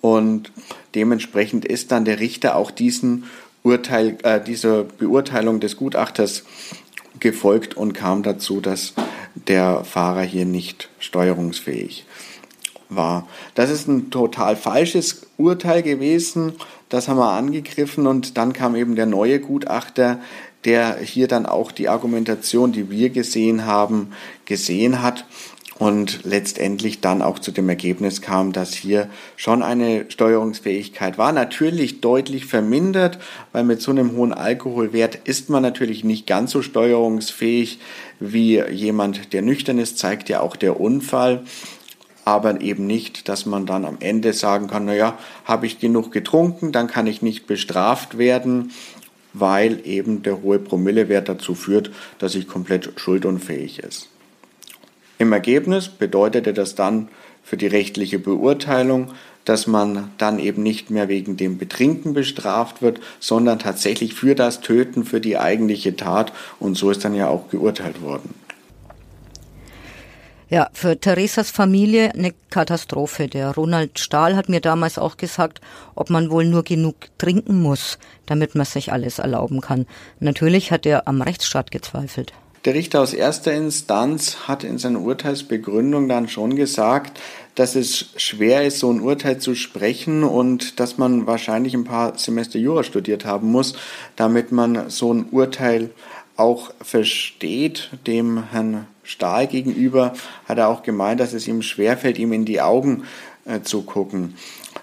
Und 0.00 0.50
dementsprechend 0.94 1.66
ist 1.66 1.92
dann 1.92 2.04
der 2.06 2.18
Richter 2.18 2.56
auch 2.56 2.70
diesen 2.70 3.24
Urteil, 3.62 4.16
äh, 4.22 4.40
dieser 4.40 4.84
Beurteilung 4.84 5.60
des 5.60 5.76
Gutachters 5.76 6.44
gefolgt 7.20 7.76
und 7.76 7.92
kam 7.92 8.22
dazu, 8.22 8.60
dass 8.60 8.94
der 9.34 9.84
Fahrer 9.84 10.22
hier 10.22 10.46
nicht 10.46 10.88
steuerungsfähig 11.00 12.05
war. 12.88 13.26
Das 13.54 13.70
ist 13.70 13.88
ein 13.88 14.10
total 14.10 14.56
falsches 14.56 15.26
Urteil 15.36 15.82
gewesen. 15.82 16.54
Das 16.88 17.08
haben 17.08 17.18
wir 17.18 17.32
angegriffen 17.32 18.06
und 18.06 18.36
dann 18.36 18.52
kam 18.52 18.76
eben 18.76 18.96
der 18.96 19.06
neue 19.06 19.40
Gutachter, 19.40 20.20
der 20.64 20.98
hier 20.98 21.28
dann 21.28 21.46
auch 21.46 21.72
die 21.72 21.88
Argumentation, 21.88 22.72
die 22.72 22.90
wir 22.90 23.10
gesehen 23.10 23.66
haben, 23.66 24.12
gesehen 24.44 25.02
hat 25.02 25.24
und 25.78 26.24
letztendlich 26.24 27.00
dann 27.00 27.22
auch 27.22 27.38
zu 27.38 27.52
dem 27.52 27.68
Ergebnis 27.68 28.22
kam, 28.22 28.52
dass 28.52 28.72
hier 28.72 29.08
schon 29.36 29.62
eine 29.62 30.06
Steuerungsfähigkeit 30.08 31.18
war. 31.18 31.32
Natürlich 31.32 32.00
deutlich 32.00 32.46
vermindert, 32.46 33.18
weil 33.52 33.64
mit 33.64 33.82
so 33.82 33.90
einem 33.90 34.12
hohen 34.12 34.32
Alkoholwert 34.32 35.16
ist 35.24 35.50
man 35.50 35.62
natürlich 35.62 36.02
nicht 36.02 36.26
ganz 36.26 36.52
so 36.52 36.62
steuerungsfähig 36.62 37.78
wie 38.20 38.62
jemand, 38.70 39.34
der 39.34 39.42
nüchtern 39.42 39.78
ist, 39.78 39.98
zeigt 39.98 40.28
ja 40.30 40.40
auch 40.40 40.56
der 40.56 40.80
Unfall. 40.80 41.44
Aber 42.26 42.60
eben 42.60 42.86
nicht, 42.86 43.28
dass 43.28 43.46
man 43.46 43.66
dann 43.66 43.84
am 43.84 43.98
Ende 44.00 44.32
sagen 44.32 44.66
kann, 44.66 44.84
naja, 44.84 45.16
habe 45.44 45.64
ich 45.64 45.78
genug 45.78 46.10
getrunken, 46.10 46.72
dann 46.72 46.88
kann 46.88 47.06
ich 47.06 47.22
nicht 47.22 47.46
bestraft 47.46 48.18
werden, 48.18 48.72
weil 49.32 49.80
eben 49.86 50.22
der 50.24 50.42
hohe 50.42 50.58
Promillewert 50.58 51.28
dazu 51.28 51.54
führt, 51.54 51.90
dass 52.18 52.34
ich 52.34 52.48
komplett 52.48 52.90
schuldunfähig 52.96 53.78
ist. 53.78 54.08
Im 55.18 55.32
Ergebnis 55.32 55.88
bedeutete 55.88 56.52
das 56.52 56.74
dann 56.74 57.08
für 57.44 57.56
die 57.56 57.68
rechtliche 57.68 58.18
Beurteilung, 58.18 59.12
dass 59.44 59.68
man 59.68 60.10
dann 60.18 60.40
eben 60.40 60.64
nicht 60.64 60.90
mehr 60.90 61.08
wegen 61.08 61.36
dem 61.36 61.58
Betrinken 61.58 62.12
bestraft 62.12 62.82
wird, 62.82 62.98
sondern 63.20 63.60
tatsächlich 63.60 64.14
für 64.14 64.34
das 64.34 64.60
Töten, 64.60 65.04
für 65.04 65.20
die 65.20 65.38
eigentliche 65.38 65.94
Tat. 65.94 66.32
Und 66.58 66.74
so 66.76 66.90
ist 66.90 67.04
dann 67.04 67.14
ja 67.14 67.28
auch 67.28 67.48
geurteilt 67.50 68.02
worden. 68.02 68.34
Ja, 70.48 70.70
für 70.72 71.00
Theresas 71.00 71.50
Familie 71.50 72.14
eine 72.14 72.32
Katastrophe. 72.50 73.26
Der 73.26 73.52
Ronald 73.52 73.98
Stahl 73.98 74.36
hat 74.36 74.48
mir 74.48 74.60
damals 74.60 74.96
auch 74.96 75.16
gesagt, 75.16 75.60
ob 75.96 76.08
man 76.08 76.30
wohl 76.30 76.44
nur 76.44 76.62
genug 76.62 76.94
trinken 77.18 77.60
muss, 77.60 77.98
damit 78.26 78.54
man 78.54 78.64
sich 78.64 78.92
alles 78.92 79.18
erlauben 79.18 79.60
kann. 79.60 79.86
Natürlich 80.20 80.70
hat 80.70 80.86
er 80.86 81.08
am 81.08 81.20
Rechtsstaat 81.20 81.72
gezweifelt. 81.72 82.32
Der 82.64 82.74
Richter 82.74 83.00
aus 83.00 83.12
erster 83.12 83.52
Instanz 83.52 84.48
hat 84.48 84.62
in 84.62 84.78
seiner 84.78 85.00
Urteilsbegründung 85.00 86.08
dann 86.08 86.28
schon 86.28 86.54
gesagt, 86.54 87.20
dass 87.56 87.74
es 87.74 88.10
schwer 88.16 88.64
ist, 88.64 88.78
so 88.78 88.90
ein 88.90 89.00
Urteil 89.00 89.38
zu 89.38 89.56
sprechen 89.56 90.22
und 90.22 90.78
dass 90.78 90.96
man 90.96 91.26
wahrscheinlich 91.26 91.74
ein 91.74 91.84
paar 91.84 92.18
Semester 92.18 92.58
Jura 92.58 92.84
studiert 92.84 93.24
haben 93.24 93.50
muss, 93.50 93.74
damit 94.14 94.52
man 94.52 94.90
so 94.90 95.12
ein 95.12 95.26
Urteil 95.30 95.90
auch 96.36 96.70
versteht. 96.80 97.90
Dem 98.06 98.50
Herrn 98.50 98.86
Stahl 99.06 99.46
gegenüber 99.46 100.12
hat 100.46 100.58
er 100.58 100.68
auch 100.68 100.82
gemeint, 100.82 101.20
dass 101.20 101.32
es 101.32 101.48
ihm 101.48 101.62
schwerfällt, 101.62 102.18
ihm 102.18 102.32
in 102.32 102.44
die 102.44 102.60
Augen 102.60 103.04
äh, 103.44 103.62
zu 103.62 103.82
gucken. 103.82 104.34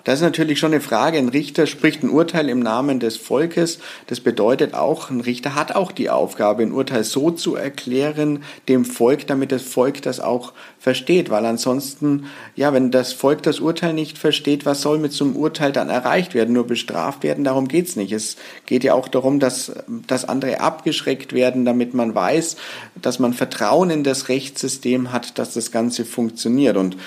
Das 0.04 0.16
ist 0.16 0.24
natürlich 0.24 0.60
schon 0.60 0.74
eine 0.74 0.82
Frage. 0.82 1.18
Ein 1.18 1.30
Richter 1.30 1.66
spricht 1.66 2.04
ein 2.04 2.10
Urteil 2.10 2.50
im 2.50 2.60
Namen 2.60 3.00
des 3.00 3.16
Volkes. 3.16 3.80
Das 4.08 4.20
bedeutet 4.20 4.74
auch, 4.74 5.10
ein 5.10 5.22
Richter 5.22 5.56
hat 5.56 5.76
auch 5.76 5.94
die 5.94 6.10
Aufgabe, 6.10 6.64
ein 6.64 6.74
Urteil 6.74 7.06
so 7.06 7.32
zu 7.32 7.56
erklären 7.56 8.44
dem 8.68 8.84
Volk, 8.84 9.28
damit 9.28 9.54
das 9.54 9.62
Volk 9.62 10.02
das 10.02 10.20
auch 10.20 10.52
versteht. 10.78 11.30
Weil 11.30 11.46
ansonsten, 11.46 12.26
ja, 12.56 12.74
wenn 12.74 12.92
das 12.92 13.14
Volk 13.14 13.44
das 13.44 13.62
Urteil 13.62 13.94
nicht 13.94 14.18
versteht, 14.18 14.66
was 14.66 14.82
soll 14.82 15.00
mit 15.00 15.14
so 15.14 15.24
einem 15.24 15.38
Urteil 15.38 15.72
dann 15.72 15.90
erreicht 15.90 16.34
werden? 16.34 16.54
Nur 16.54 16.68
bestraft 16.68 17.24
werden? 17.24 17.46
Darum 17.46 17.70
geht's 17.70 17.96
nicht. 17.96 18.12
Es 18.12 18.36
geht 18.66 18.84
ja 18.84 18.96
auch 18.96 19.08
darum, 19.08 19.40
dass, 19.40 19.72
dass 20.08 20.26
andere 20.26 20.60
abgeschreckt 20.60 21.32
werden, 21.32 21.64
damit 21.64 21.94
man 21.94 22.14
weiß, 22.14 22.58
dass 23.02 23.20
man 23.20 23.34
Vertrauen 23.34 23.90
in 23.90 24.04
das 24.04 24.28
Rechtssystem 24.28 25.14
hat, 25.14 25.38
dass 25.38 25.54
das 25.54 25.72
Ganze 25.72 26.04
funktioniert. 26.04 26.76
Und 26.76 26.98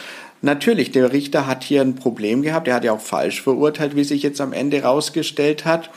Natürlich, 0.42 0.90
der 0.90 1.12
Richter 1.12 1.46
hat 1.46 1.64
hier 1.64 1.81
ein 1.81 1.94
Problem 1.94 2.42
gehabt. 2.42 2.68
Er 2.68 2.75
hat 2.75 2.85
ja 2.85 2.92
auch 2.92 3.01
falsch 3.01 3.42
verurteilt, 3.42 3.96
wie 3.96 4.05
sich 4.05 4.22
jetzt 4.22 4.40
am 4.40 4.53
Ende 4.53 4.79
herausgestellt 4.79 5.64
hat. 5.64 5.90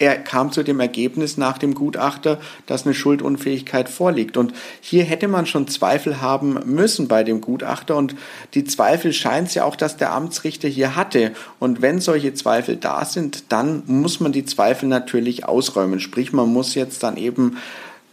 Er 0.00 0.16
kam 0.16 0.52
zu 0.52 0.62
dem 0.62 0.78
Ergebnis 0.78 1.38
nach 1.38 1.58
dem 1.58 1.74
Gutachter, 1.74 2.38
dass 2.66 2.84
eine 2.84 2.94
Schuldunfähigkeit 2.94 3.88
vorliegt. 3.88 4.36
Und 4.36 4.52
hier 4.80 5.02
hätte 5.02 5.26
man 5.26 5.44
schon 5.46 5.66
Zweifel 5.66 6.20
haben 6.20 6.60
müssen 6.66 7.08
bei 7.08 7.24
dem 7.24 7.40
Gutachter. 7.40 7.96
Und 7.96 8.14
die 8.54 8.64
Zweifel 8.64 9.12
scheint 9.12 9.48
es 9.48 9.54
ja 9.54 9.64
auch, 9.64 9.74
dass 9.74 9.96
der 9.96 10.12
Amtsrichter 10.12 10.68
hier 10.68 10.94
hatte. 10.94 11.32
Und 11.58 11.82
wenn 11.82 12.00
solche 12.00 12.32
Zweifel 12.32 12.76
da 12.76 13.04
sind, 13.04 13.50
dann 13.50 13.82
muss 13.86 14.20
man 14.20 14.30
die 14.30 14.44
Zweifel 14.44 14.88
natürlich 14.88 15.46
ausräumen. 15.46 15.98
Sprich, 15.98 16.32
man 16.32 16.48
muss 16.48 16.76
jetzt 16.76 17.02
dann 17.02 17.16
eben 17.16 17.56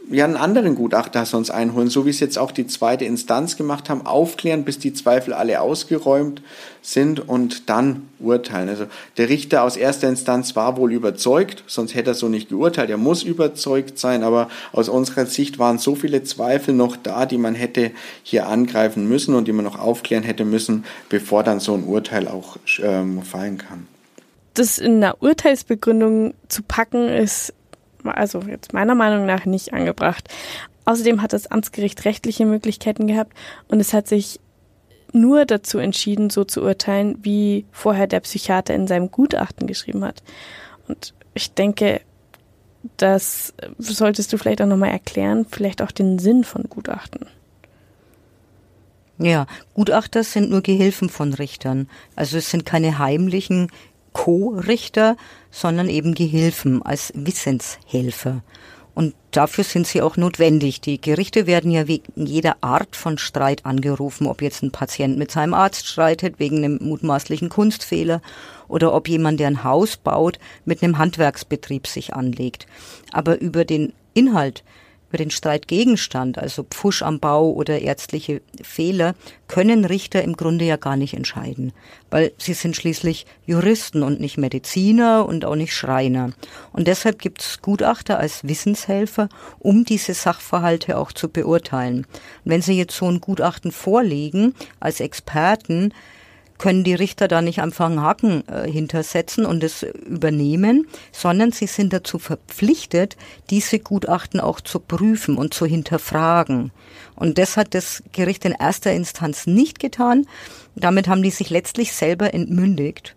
ja 0.09 0.25
einen 0.25 0.35
anderen 0.35 0.75
Gutachter 0.75 1.25
sonst 1.25 1.49
einholen, 1.49 1.89
so 1.89 2.05
wie 2.05 2.09
es 2.09 2.19
jetzt 2.19 2.37
auch 2.37 2.51
die 2.51 2.67
zweite 2.67 3.05
Instanz 3.05 3.57
gemacht 3.57 3.89
haben, 3.89 4.05
aufklären, 4.05 4.63
bis 4.63 4.79
die 4.79 4.93
Zweifel 4.93 5.33
alle 5.33 5.61
ausgeräumt 5.61 6.41
sind 6.81 7.27
und 7.27 7.69
dann 7.69 8.07
urteilen. 8.19 8.69
Also 8.69 8.85
der 9.17 9.29
Richter 9.29 9.63
aus 9.63 9.77
erster 9.77 10.07
Instanz 10.07 10.55
war 10.55 10.77
wohl 10.77 10.91
überzeugt, 10.93 11.63
sonst 11.67 11.95
hätte 11.95 12.11
er 12.11 12.13
so 12.15 12.29
nicht 12.29 12.49
geurteilt. 12.49 12.89
Er 12.89 12.97
muss 12.97 13.23
überzeugt 13.23 13.97
sein, 13.97 14.23
aber 14.23 14.49
aus 14.71 14.89
unserer 14.89 15.25
Sicht 15.25 15.59
waren 15.59 15.77
so 15.79 15.95
viele 15.95 16.23
Zweifel 16.23 16.73
noch 16.73 16.95
da, 16.95 17.25
die 17.25 17.37
man 17.37 17.55
hätte 17.55 17.91
hier 18.23 18.47
angreifen 18.47 19.07
müssen 19.07 19.33
und 19.35 19.47
die 19.47 19.53
man 19.53 19.65
noch 19.65 19.79
aufklären 19.79 20.23
hätte 20.23 20.45
müssen, 20.45 20.85
bevor 21.09 21.43
dann 21.43 21.59
so 21.59 21.73
ein 21.73 21.83
Urteil 21.83 22.27
auch 22.27 22.57
ähm, 22.81 23.23
fallen 23.23 23.57
kann. 23.57 23.87
Das 24.53 24.77
in 24.77 25.03
einer 25.03 25.21
Urteilsbegründung 25.21 26.33
zu 26.47 26.63
packen, 26.63 27.09
ist 27.09 27.53
also 28.13 28.41
jetzt 28.41 28.73
meiner 28.73 28.95
Meinung 28.95 29.25
nach 29.25 29.45
nicht 29.45 29.73
angebracht. 29.73 30.29
Außerdem 30.85 31.21
hat 31.21 31.33
das 31.33 31.47
Amtsgericht 31.47 32.05
rechtliche 32.05 32.45
Möglichkeiten 32.45 33.07
gehabt 33.07 33.33
und 33.67 33.79
es 33.79 33.93
hat 33.93 34.07
sich 34.07 34.39
nur 35.13 35.45
dazu 35.45 35.77
entschieden, 35.79 36.29
so 36.29 36.43
zu 36.43 36.61
urteilen, 36.61 37.17
wie 37.21 37.65
vorher 37.71 38.05
der 38.05 38.19
Psychiater 38.19 38.75
in 38.75 38.85
seinem 38.85 39.11
Gutachten 39.11 39.65
geschrieben 39.65 40.03
hat. 40.03 40.21
Und 40.87 41.13
ich 41.33 41.53
denke, 41.53 42.01
das 42.97 43.53
solltest 43.77 44.31
du 44.31 44.37
vielleicht 44.37 44.61
auch 44.61 44.67
nochmal 44.67 44.91
erklären, 44.91 45.45
vielleicht 45.49 45.81
auch 45.81 45.91
den 45.91 46.19
Sinn 46.19 46.43
von 46.43 46.63
Gutachten. 46.69 47.27
Ja, 49.17 49.47
Gutachter 49.73 50.23
sind 50.23 50.49
nur 50.49 50.61
Gehilfen 50.61 51.09
von 51.09 51.33
Richtern. 51.33 51.89
Also 52.15 52.37
es 52.37 52.51
sind 52.51 52.65
keine 52.65 52.99
heimlichen 52.99 53.71
Co-Richter, 54.15 55.17
sondern 55.51 55.89
eben 55.89 56.15
Gehilfen 56.15 56.81
als 56.81 57.11
Wissenshelfer. 57.15 58.41
Und 58.95 59.13
dafür 59.31 59.65
sind 59.65 59.85
sie 59.85 60.01
auch 60.01 60.15
notwendig. 60.15 60.79
Die 60.79 61.01
Gerichte 61.01 61.47
werden 61.47 61.69
ja 61.69 61.87
wegen 61.87 62.25
jeder 62.25 62.55
Art 62.61 62.95
von 62.95 63.17
Streit 63.17 63.65
angerufen, 63.65 64.25
ob 64.25 64.41
jetzt 64.41 64.63
ein 64.63 64.71
Patient 64.71 65.17
mit 65.17 65.31
seinem 65.31 65.53
Arzt 65.53 65.85
streitet 65.85 66.39
wegen 66.39 66.59
einem 66.59 66.79
mutmaßlichen 66.81 67.49
Kunstfehler 67.49 68.21
oder 68.69 68.93
ob 68.93 69.09
jemand, 69.09 69.41
der 69.41 69.47
ein 69.47 69.65
Haus 69.65 69.97
baut, 69.97 70.39
mit 70.63 70.81
einem 70.81 70.97
Handwerksbetrieb 70.97 71.85
sich 71.85 72.13
anlegt. 72.13 72.67
Aber 73.11 73.41
über 73.41 73.65
den 73.65 73.91
Inhalt 74.13 74.63
über 75.09 75.17
den 75.17 75.31
Streitgegenstand, 75.31 76.37
also 76.37 76.63
Pfusch 76.63 77.01
am 77.01 77.19
Bau 77.19 77.51
oder 77.51 77.79
ärztliche 77.79 78.41
Fehler, 78.61 79.15
können 79.47 79.85
Richter 79.85 80.23
im 80.23 80.35
Grunde 80.35 80.65
ja 80.65 80.75
gar 80.77 80.95
nicht 80.95 81.13
entscheiden, 81.13 81.71
weil 82.09 82.33
sie 82.37 82.53
sind 82.53 82.75
schließlich 82.75 83.25
Juristen 83.45 84.03
und 84.03 84.19
nicht 84.19 84.37
Mediziner 84.37 85.25
und 85.25 85.45
auch 85.45 85.55
nicht 85.55 85.73
Schreiner. 85.73 86.31
Und 86.73 86.87
deshalb 86.87 87.19
gibt 87.19 87.41
es 87.41 87.61
Gutachter 87.61 88.19
als 88.19 88.47
Wissenshelfer, 88.47 89.29
um 89.59 89.85
diese 89.85 90.13
Sachverhalte 90.13 90.97
auch 90.97 91.11
zu 91.11 91.29
beurteilen. 91.29 92.05
Und 92.43 92.51
wenn 92.51 92.61
Sie 92.61 92.77
jetzt 92.77 92.95
so 92.97 93.07
ein 93.07 93.21
Gutachten 93.21 93.71
vorlegen 93.71 94.55
als 94.79 94.99
Experten, 94.99 95.93
können 96.57 96.83
die 96.83 96.93
Richter 96.93 97.27
da 97.27 97.41
nicht 97.41 97.61
einfach 97.61 97.87
einen 97.87 98.01
Haken 98.01 98.43
äh, 98.47 98.69
hintersetzen 98.69 99.45
und 99.45 99.63
es 99.63 99.83
übernehmen, 99.83 100.87
sondern 101.11 101.51
sie 101.51 101.67
sind 101.67 101.91
dazu 101.93 102.19
verpflichtet, 102.19 103.17
diese 103.49 103.79
Gutachten 103.79 104.39
auch 104.39 104.61
zu 104.61 104.79
prüfen 104.79 105.37
und 105.37 105.53
zu 105.53 105.65
hinterfragen. 105.65 106.71
Und 107.15 107.37
das 107.37 107.57
hat 107.57 107.73
das 107.73 108.03
Gericht 108.11 108.45
in 108.45 108.53
erster 108.53 108.91
Instanz 108.93 109.47
nicht 109.47 109.79
getan. 109.79 110.27
Damit 110.75 111.07
haben 111.07 111.23
die 111.23 111.31
sich 111.31 111.49
letztlich 111.49 111.93
selber 111.93 112.33
entmündigt. 112.33 113.15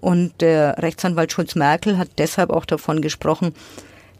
Und 0.00 0.40
der 0.40 0.82
Rechtsanwalt 0.82 1.32
Schulz-Merkel 1.32 1.96
hat 1.96 2.10
deshalb 2.18 2.50
auch 2.50 2.66
davon 2.66 3.00
gesprochen, 3.00 3.54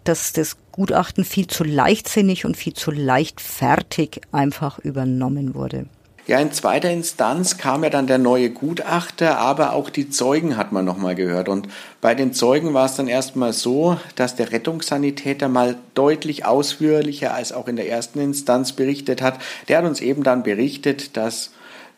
dass 0.04 0.32
das 0.32 0.56
Gutachten 0.72 1.24
viel 1.24 1.46
zu 1.46 1.64
leichtsinnig 1.64 2.44
und 2.44 2.56
viel 2.56 2.74
zu 2.74 2.90
leichtfertig 2.90 4.20
einfach 4.32 4.78
übernommen 4.78 5.54
wurde. 5.54 5.86
Ja, 6.26 6.38
in 6.38 6.52
zweiter 6.52 6.90
Instanz 6.90 7.58
kam 7.58 7.84
ja 7.84 7.90
dann 7.90 8.06
der 8.06 8.16
neue 8.16 8.48
Gutachter, 8.48 9.36
aber 9.36 9.74
auch 9.74 9.90
die 9.90 10.08
Zeugen 10.08 10.56
hat 10.56 10.72
man 10.72 10.86
nochmal 10.86 11.14
gehört. 11.14 11.50
Und 11.50 11.68
bei 12.00 12.14
den 12.14 12.32
Zeugen 12.32 12.72
war 12.72 12.86
es 12.86 12.94
dann 12.94 13.08
erstmal 13.08 13.52
so, 13.52 13.98
dass 14.16 14.34
der 14.34 14.50
Rettungssanitäter 14.50 15.50
mal 15.50 15.76
deutlich 15.92 16.46
ausführlicher 16.46 17.34
als 17.34 17.52
auch 17.52 17.68
in 17.68 17.76
der 17.76 17.90
ersten 17.90 18.20
Instanz 18.20 18.72
berichtet 18.72 19.20
hat. 19.20 19.38
Der 19.68 19.76
hat 19.76 19.84
uns 19.84 20.00
eben 20.00 20.22
dann 20.22 20.44
berichtet, 20.44 21.18
dass 21.18 21.50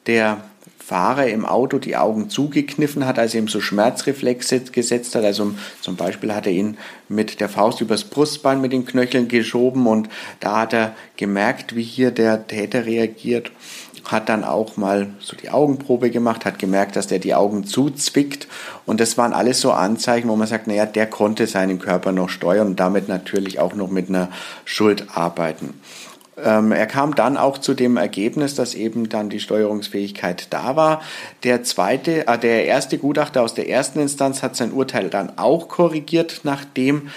der 0.09 0.39
Fahrer 0.87 1.27
im 1.27 1.45
Auto 1.45 1.79
die 1.79 1.97
Augen 1.97 2.31
zugekniffen 2.31 3.07
hat, 3.07 3.19
als 3.19 3.35
er 3.35 3.41
ihm 3.41 3.49
so 3.49 3.61
Schmerzreflexe 3.61 4.61
gesetzt 4.61 5.17
hat. 5.17 5.25
Also 5.25 5.53
zum 5.81 5.97
Beispiel 5.97 6.33
hat 6.33 6.47
er 6.47 6.53
ihn 6.53 6.79
mit 7.09 7.41
der 7.41 7.49
Faust 7.49 7.81
übers 7.81 8.05
Brustbein 8.05 8.61
mit 8.61 8.73
den 8.73 8.87
Knöcheln 8.87 9.27
geschoben 9.27 9.87
und 9.89 10.09
da 10.39 10.61
hat 10.61 10.73
er 10.73 10.95
gemerkt, 11.17 11.75
wie 11.75 11.83
hier 11.83 12.12
der 12.12 12.47
Täter 12.47 12.87
reagiert 12.87 13.51
hat 14.07 14.29
dann 14.29 14.45
auch 14.45 14.77
mal 14.77 15.09
so 15.21 15.37
die 15.37 15.51
Augenprobe 15.51 16.11
gemacht, 16.11 16.45
hat 16.45 16.59
gemerkt, 16.59 16.97
dass 16.97 17.07
der 17.07 17.19
die 17.19 17.35
Augen 17.35 17.64
zuzwickt 17.64 18.47
und 18.85 19.01
das 19.01 19.19
waren 19.19 19.33
alles 19.33 19.61
so 19.61 19.73
Anzeichen, 19.73 20.29
wo 20.29 20.37
man 20.37 20.47
sagt, 20.47 20.66
naja, 20.66 20.87
der 20.87 21.07
konnte 21.07 21.47
seinen 21.47 21.79
Körper 21.79 22.12
noch 22.12 22.29
steuern 22.29 22.69
und 22.69 22.81
damit 22.81 23.09
natürlich 23.09 23.59
auch 23.59 23.75
noch 23.75 23.90
mit 23.90 24.09
einer 24.09 24.29
Schuld 24.64 25.07
arbeiten. 25.14 25.75
Ähm, 26.42 26.70
er 26.70 26.87
kam 26.87 27.14
dann 27.14 27.38
auch 27.38 27.57
zu 27.57 27.72
dem 27.72 27.96
Ergebnis, 27.96 28.55
dass 28.55 28.75
eben 28.75 29.09
dann 29.09 29.31
die 29.31 29.40
Steuerungsfähigkeit 29.40 30.49
da 30.51 30.77
war. 30.77 31.01
Der 31.44 31.62
zweite, 31.62 32.27
äh, 32.27 32.38
der 32.38 32.66
erste 32.66 32.99
Gutachter 32.99 33.42
aus 33.42 33.55
der 33.55 33.70
ersten 33.70 34.01
Instanz 34.01 34.42
hat 34.42 34.55
sein 34.55 34.72
Urteil 34.72 35.09
dann 35.09 35.38
auch 35.38 35.68
korrigiert, 35.68 36.40
nachdem 36.42 37.09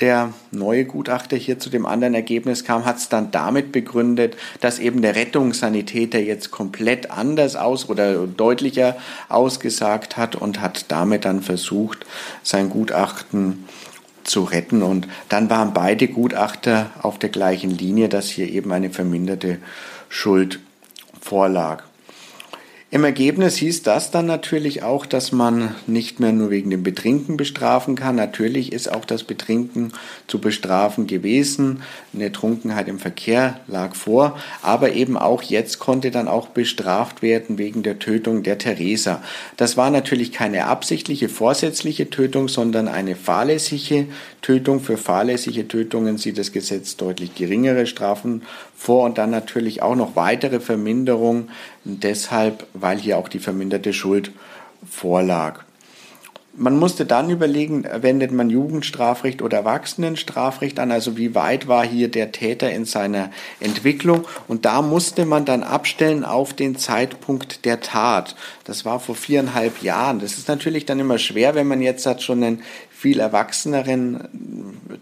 der 0.00 0.32
neue 0.52 0.86
Gutachter 0.86 1.36
hier 1.36 1.58
zu 1.58 1.68
dem 1.68 1.84
anderen 1.84 2.14
Ergebnis 2.14 2.64
kam, 2.64 2.86
hat 2.86 2.96
es 2.96 3.08
dann 3.10 3.30
damit 3.30 3.72
begründet, 3.72 4.36
dass 4.60 4.78
eben 4.78 5.02
der 5.02 5.16
Rettungssanitäter 5.16 6.20
jetzt 6.20 6.50
komplett 6.50 7.10
anders 7.10 7.56
aus 7.56 7.90
oder 7.90 8.26
deutlicher 8.26 8.96
ausgesagt 9.28 10.16
hat 10.16 10.34
und 10.34 10.60
hat 10.60 10.86
damit 10.88 11.24
dann 11.24 11.42
versucht, 11.42 12.06
sein 12.42 12.70
Gutachten 12.70 13.64
zu 14.24 14.44
retten. 14.44 14.82
Und 14.82 15.08
dann 15.28 15.50
waren 15.50 15.72
beide 15.72 16.08
Gutachter 16.08 16.90
auf 17.02 17.18
der 17.18 17.30
gleichen 17.30 17.70
Linie, 17.70 18.08
dass 18.08 18.28
hier 18.28 18.48
eben 18.48 18.72
eine 18.72 18.90
verminderte 18.90 19.58
Schuld 20.08 20.60
vorlag. 21.20 21.84
Im 22.94 23.04
Ergebnis 23.04 23.56
hieß 23.56 23.84
das 23.84 24.10
dann 24.10 24.26
natürlich 24.26 24.82
auch, 24.82 25.06
dass 25.06 25.32
man 25.32 25.74
nicht 25.86 26.20
mehr 26.20 26.30
nur 26.32 26.50
wegen 26.50 26.68
dem 26.68 26.82
Betrinken 26.82 27.38
bestrafen 27.38 27.94
kann. 27.94 28.16
Natürlich 28.16 28.70
ist 28.70 28.92
auch 28.92 29.06
das 29.06 29.24
Betrinken 29.24 29.92
zu 30.26 30.38
bestrafen 30.38 31.06
gewesen. 31.06 31.84
Eine 32.12 32.32
Trunkenheit 32.32 32.88
im 32.88 32.98
Verkehr 32.98 33.60
lag 33.66 33.94
vor. 33.94 34.38
Aber 34.60 34.92
eben 34.92 35.16
auch 35.16 35.42
jetzt 35.42 35.78
konnte 35.78 36.10
dann 36.10 36.28
auch 36.28 36.48
bestraft 36.48 37.22
werden 37.22 37.56
wegen 37.56 37.82
der 37.82 37.98
Tötung 37.98 38.42
der 38.42 38.58
Theresa. 38.58 39.22
Das 39.56 39.78
war 39.78 39.90
natürlich 39.90 40.30
keine 40.30 40.66
absichtliche, 40.66 41.30
vorsätzliche 41.30 42.10
Tötung, 42.10 42.48
sondern 42.48 42.88
eine 42.88 43.16
fahrlässige 43.16 44.08
Tötung. 44.42 44.80
Für 44.80 44.98
fahrlässige 44.98 45.66
Tötungen 45.66 46.18
sieht 46.18 46.36
das 46.36 46.52
Gesetz 46.52 46.98
deutlich 46.98 47.34
geringere 47.34 47.86
Strafen 47.86 48.42
vor 48.82 49.04
und 49.04 49.16
dann 49.16 49.30
natürlich 49.30 49.80
auch 49.80 49.94
noch 49.94 50.16
weitere 50.16 50.58
Verminderung, 50.58 51.48
deshalb, 51.84 52.66
weil 52.74 52.98
hier 52.98 53.16
auch 53.16 53.28
die 53.28 53.38
verminderte 53.38 53.92
Schuld 53.92 54.32
vorlag. 54.90 55.60
Man 56.54 56.78
musste 56.78 57.06
dann 57.06 57.30
überlegen, 57.30 57.86
wendet 58.02 58.30
man 58.30 58.50
Jugendstrafrecht 58.50 59.40
oder 59.40 59.58
Erwachsenenstrafrecht 59.58 60.80
an, 60.80 60.90
also 60.90 61.16
wie 61.16 61.34
weit 61.34 61.66
war 61.66 61.86
hier 61.86 62.08
der 62.08 62.30
Täter 62.32 62.70
in 62.70 62.84
seiner 62.84 63.30
Entwicklung. 63.60 64.26
Und 64.48 64.66
da 64.66 64.82
musste 64.82 65.24
man 65.24 65.46
dann 65.46 65.62
abstellen 65.62 66.24
auf 66.24 66.52
den 66.52 66.76
Zeitpunkt 66.76 67.64
der 67.64 67.80
Tat. 67.80 68.36
Das 68.64 68.84
war 68.84 69.00
vor 69.00 69.14
viereinhalb 69.14 69.82
Jahren. 69.82 70.18
Das 70.18 70.36
ist 70.36 70.48
natürlich 70.48 70.84
dann 70.84 71.00
immer 71.00 71.18
schwer, 71.18 71.54
wenn 71.54 71.68
man 71.68 71.80
jetzt 71.80 72.04
hat 72.04 72.22
schon 72.22 72.42
einen 72.42 72.62
viel 73.02 73.18
erwachseneren 73.18 74.28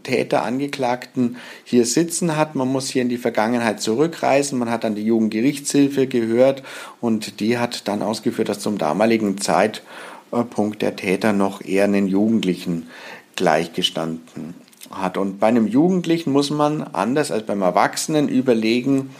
Täter, 0.04 0.42
Angeklagten 0.42 1.36
hier 1.64 1.84
sitzen 1.84 2.34
hat. 2.34 2.54
Man 2.54 2.68
muss 2.68 2.88
hier 2.88 3.02
in 3.02 3.10
die 3.10 3.18
Vergangenheit 3.18 3.82
zurückreisen. 3.82 4.58
Man 4.58 4.70
hat 4.70 4.84
dann 4.84 4.94
die 4.94 5.04
Jugendgerichtshilfe 5.04 6.06
gehört 6.06 6.62
und 7.02 7.40
die 7.40 7.58
hat 7.58 7.88
dann 7.88 8.00
ausgeführt, 8.00 8.48
dass 8.48 8.60
zum 8.60 8.78
damaligen 8.78 9.36
Zeitpunkt 9.36 10.80
der 10.80 10.96
Täter 10.96 11.34
noch 11.34 11.60
eher 11.62 11.84
einen 11.84 12.08
Jugendlichen 12.08 12.88
gleichgestanden 13.36 14.54
hat. 14.90 15.18
Und 15.18 15.38
bei 15.38 15.48
einem 15.48 15.66
Jugendlichen 15.66 16.32
muss 16.32 16.48
man 16.48 16.82
anders 16.82 17.30
als 17.30 17.44
beim 17.44 17.60
Erwachsenen 17.60 18.30
überlegen, 18.30 19.10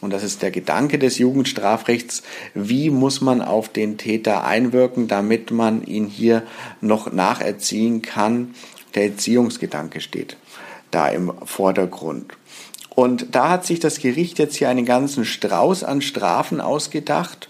und 0.00 0.12
das 0.12 0.22
ist 0.22 0.42
der 0.42 0.50
Gedanke 0.50 0.98
des 0.98 1.18
Jugendstrafrechts, 1.18 2.22
wie 2.54 2.90
muss 2.90 3.20
man 3.20 3.42
auf 3.42 3.68
den 3.68 3.98
Täter 3.98 4.44
einwirken, 4.44 5.08
damit 5.08 5.50
man 5.50 5.82
ihn 5.82 6.06
hier 6.06 6.42
noch 6.80 7.12
nacherziehen 7.12 8.02
kann. 8.02 8.54
Der 8.94 9.04
Erziehungsgedanke 9.04 10.00
steht 10.00 10.36
da 10.90 11.08
im 11.08 11.32
Vordergrund. 11.44 12.32
Und 12.94 13.34
da 13.34 13.50
hat 13.50 13.66
sich 13.66 13.80
das 13.80 14.00
Gericht 14.00 14.38
jetzt 14.38 14.56
hier 14.56 14.68
einen 14.68 14.84
ganzen 14.84 15.24
Strauß 15.24 15.84
an 15.84 16.00
Strafen 16.02 16.60
ausgedacht 16.60 17.47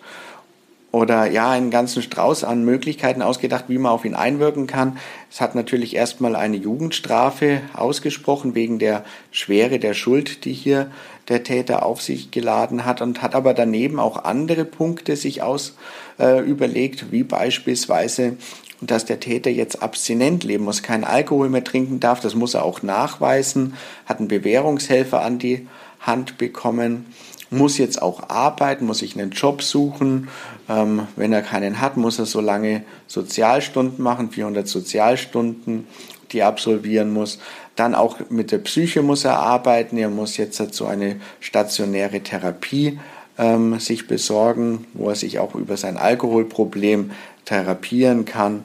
oder 0.90 1.30
ja, 1.30 1.50
einen 1.50 1.70
ganzen 1.70 2.02
Strauß 2.02 2.44
an 2.44 2.64
Möglichkeiten 2.64 3.20
ausgedacht, 3.20 3.66
wie 3.68 3.76
man 3.76 3.92
auf 3.92 4.06
ihn 4.06 4.14
einwirken 4.14 4.66
kann. 4.66 4.98
Es 5.30 5.40
hat 5.40 5.54
natürlich 5.54 5.94
erstmal 5.94 6.34
eine 6.34 6.56
Jugendstrafe 6.56 7.60
ausgesprochen 7.74 8.54
wegen 8.54 8.78
der 8.78 9.04
Schwere 9.30 9.78
der 9.78 9.92
Schuld, 9.92 10.46
die 10.46 10.54
hier 10.54 10.90
der 11.28 11.42
Täter 11.42 11.84
auf 11.84 12.00
sich 12.00 12.30
geladen 12.30 12.86
hat 12.86 13.02
und 13.02 13.20
hat 13.20 13.34
aber 13.34 13.52
daneben 13.52 14.00
auch 14.00 14.24
andere 14.24 14.64
Punkte 14.64 15.16
sich 15.16 15.42
aus 15.42 15.76
äh, 16.18 16.40
überlegt, 16.40 17.12
wie 17.12 17.22
beispielsweise 17.22 18.36
dass 18.80 19.04
der 19.04 19.18
Täter 19.18 19.50
jetzt 19.50 19.82
abstinent 19.82 20.44
leben 20.44 20.62
muss, 20.62 20.84
keinen 20.84 21.02
Alkohol 21.02 21.48
mehr 21.48 21.64
trinken 21.64 21.98
darf, 21.98 22.20
das 22.20 22.36
muss 22.36 22.54
er 22.54 22.64
auch 22.64 22.80
nachweisen, 22.84 23.74
hat 24.06 24.20
einen 24.20 24.28
Bewährungshelfer 24.28 25.20
an 25.20 25.40
die 25.40 25.66
Hand 25.98 26.38
bekommen 26.38 27.06
muss 27.50 27.78
jetzt 27.78 28.02
auch 28.02 28.28
arbeiten, 28.28 28.86
muss 28.86 28.98
sich 28.98 29.18
einen 29.18 29.30
Job 29.30 29.62
suchen. 29.62 30.28
Ähm, 30.68 31.08
wenn 31.16 31.32
er 31.32 31.42
keinen 31.42 31.80
hat, 31.80 31.96
muss 31.96 32.18
er 32.18 32.26
so 32.26 32.40
lange 32.40 32.84
Sozialstunden 33.06 34.02
machen, 34.02 34.30
400 34.30 34.68
Sozialstunden, 34.68 35.86
die 36.30 36.40
er 36.40 36.48
absolvieren 36.48 37.12
muss. 37.12 37.38
Dann 37.74 37.94
auch 37.94 38.18
mit 38.28 38.52
der 38.52 38.58
Psyche 38.58 39.02
muss 39.02 39.24
er 39.24 39.38
arbeiten. 39.38 39.96
Er 39.96 40.10
muss 40.10 40.36
jetzt 40.36 40.60
so 40.74 40.86
eine 40.86 41.16
stationäre 41.40 42.20
Therapie 42.20 42.98
ähm, 43.38 43.78
sich 43.78 44.06
besorgen, 44.06 44.86
wo 44.94 45.08
er 45.08 45.14
sich 45.14 45.38
auch 45.38 45.54
über 45.54 45.76
sein 45.76 45.96
Alkoholproblem 45.96 47.12
therapieren 47.44 48.24
kann. 48.24 48.64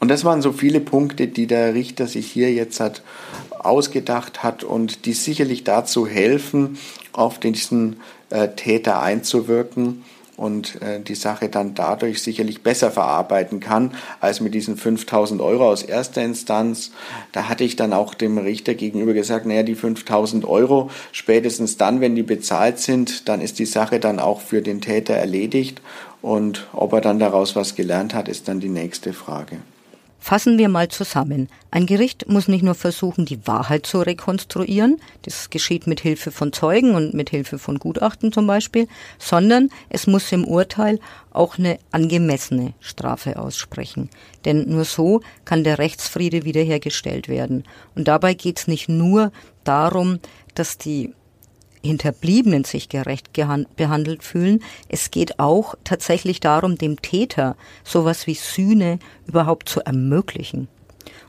Und 0.00 0.08
das 0.08 0.24
waren 0.24 0.40
so 0.40 0.52
viele 0.52 0.80
Punkte, 0.80 1.28
die 1.28 1.46
der 1.46 1.74
Richter 1.74 2.06
sich 2.06 2.30
hier 2.30 2.52
jetzt 2.52 2.80
hat 2.80 3.02
ausgedacht 3.50 4.42
hat 4.42 4.62
und 4.62 5.06
die 5.06 5.14
sicherlich 5.14 5.64
dazu 5.64 6.06
helfen, 6.06 6.78
auf 7.12 7.38
diesen 7.38 8.00
äh, 8.30 8.48
Täter 8.48 9.00
einzuwirken 9.00 10.04
und 10.36 10.80
äh, 10.82 11.00
die 11.00 11.14
Sache 11.14 11.48
dann 11.48 11.74
dadurch 11.74 12.22
sicherlich 12.22 12.62
besser 12.62 12.90
verarbeiten 12.90 13.60
kann 13.60 13.92
als 14.20 14.40
mit 14.40 14.54
diesen 14.54 14.76
5000 14.76 15.40
Euro 15.40 15.68
aus 15.68 15.82
erster 15.82 16.22
Instanz. 16.22 16.90
Da 17.32 17.48
hatte 17.48 17.64
ich 17.64 17.76
dann 17.76 17.92
auch 17.92 18.14
dem 18.14 18.38
Richter 18.38 18.74
gegenüber 18.74 19.12
gesagt, 19.12 19.46
naja, 19.46 19.62
die 19.62 19.74
5000 19.74 20.44
Euro, 20.44 20.90
spätestens 21.12 21.76
dann, 21.76 22.00
wenn 22.00 22.14
die 22.14 22.22
bezahlt 22.22 22.78
sind, 22.78 23.28
dann 23.28 23.40
ist 23.40 23.58
die 23.58 23.66
Sache 23.66 24.00
dann 24.00 24.18
auch 24.18 24.40
für 24.40 24.62
den 24.62 24.80
Täter 24.80 25.14
erledigt 25.14 25.80
und 26.22 26.66
ob 26.72 26.92
er 26.94 27.00
dann 27.00 27.18
daraus 27.18 27.54
was 27.54 27.74
gelernt 27.74 28.14
hat, 28.14 28.28
ist 28.28 28.48
dann 28.48 28.60
die 28.60 28.70
nächste 28.70 29.12
Frage. 29.12 29.58
Fassen 30.24 30.56
wir 30.56 30.70
mal 30.70 30.88
zusammen. 30.88 31.50
Ein 31.70 31.84
Gericht 31.84 32.30
muss 32.30 32.48
nicht 32.48 32.62
nur 32.62 32.74
versuchen, 32.74 33.26
die 33.26 33.46
Wahrheit 33.46 33.84
zu 33.84 33.98
rekonstruieren, 33.98 34.98
das 35.20 35.50
geschieht 35.50 35.86
mit 35.86 36.00
Hilfe 36.00 36.30
von 36.30 36.50
Zeugen 36.50 36.94
und 36.94 37.12
mit 37.12 37.28
Hilfe 37.28 37.58
von 37.58 37.78
Gutachten 37.78 38.32
zum 38.32 38.46
Beispiel, 38.46 38.88
sondern 39.18 39.68
es 39.90 40.06
muss 40.06 40.32
im 40.32 40.46
Urteil 40.46 40.98
auch 41.30 41.58
eine 41.58 41.78
angemessene 41.90 42.72
Strafe 42.80 43.38
aussprechen. 43.38 44.08
Denn 44.46 44.66
nur 44.66 44.86
so 44.86 45.20
kann 45.44 45.62
der 45.62 45.78
Rechtsfriede 45.78 46.46
wiederhergestellt 46.46 47.28
werden. 47.28 47.64
Und 47.94 48.08
dabei 48.08 48.32
geht 48.32 48.58
es 48.60 48.66
nicht 48.66 48.88
nur 48.88 49.30
darum, 49.62 50.20
dass 50.54 50.78
die 50.78 51.12
Hinterbliebenen 51.84 52.64
sich 52.64 52.88
gerecht 52.88 53.32
behandelt 53.32 54.24
fühlen. 54.24 54.62
Es 54.88 55.10
geht 55.10 55.38
auch 55.38 55.74
tatsächlich 55.84 56.40
darum, 56.40 56.78
dem 56.78 57.00
Täter 57.02 57.56
sowas 57.84 58.26
wie 58.26 58.34
Sühne 58.34 58.98
überhaupt 59.26 59.68
zu 59.68 59.80
ermöglichen. 59.80 60.68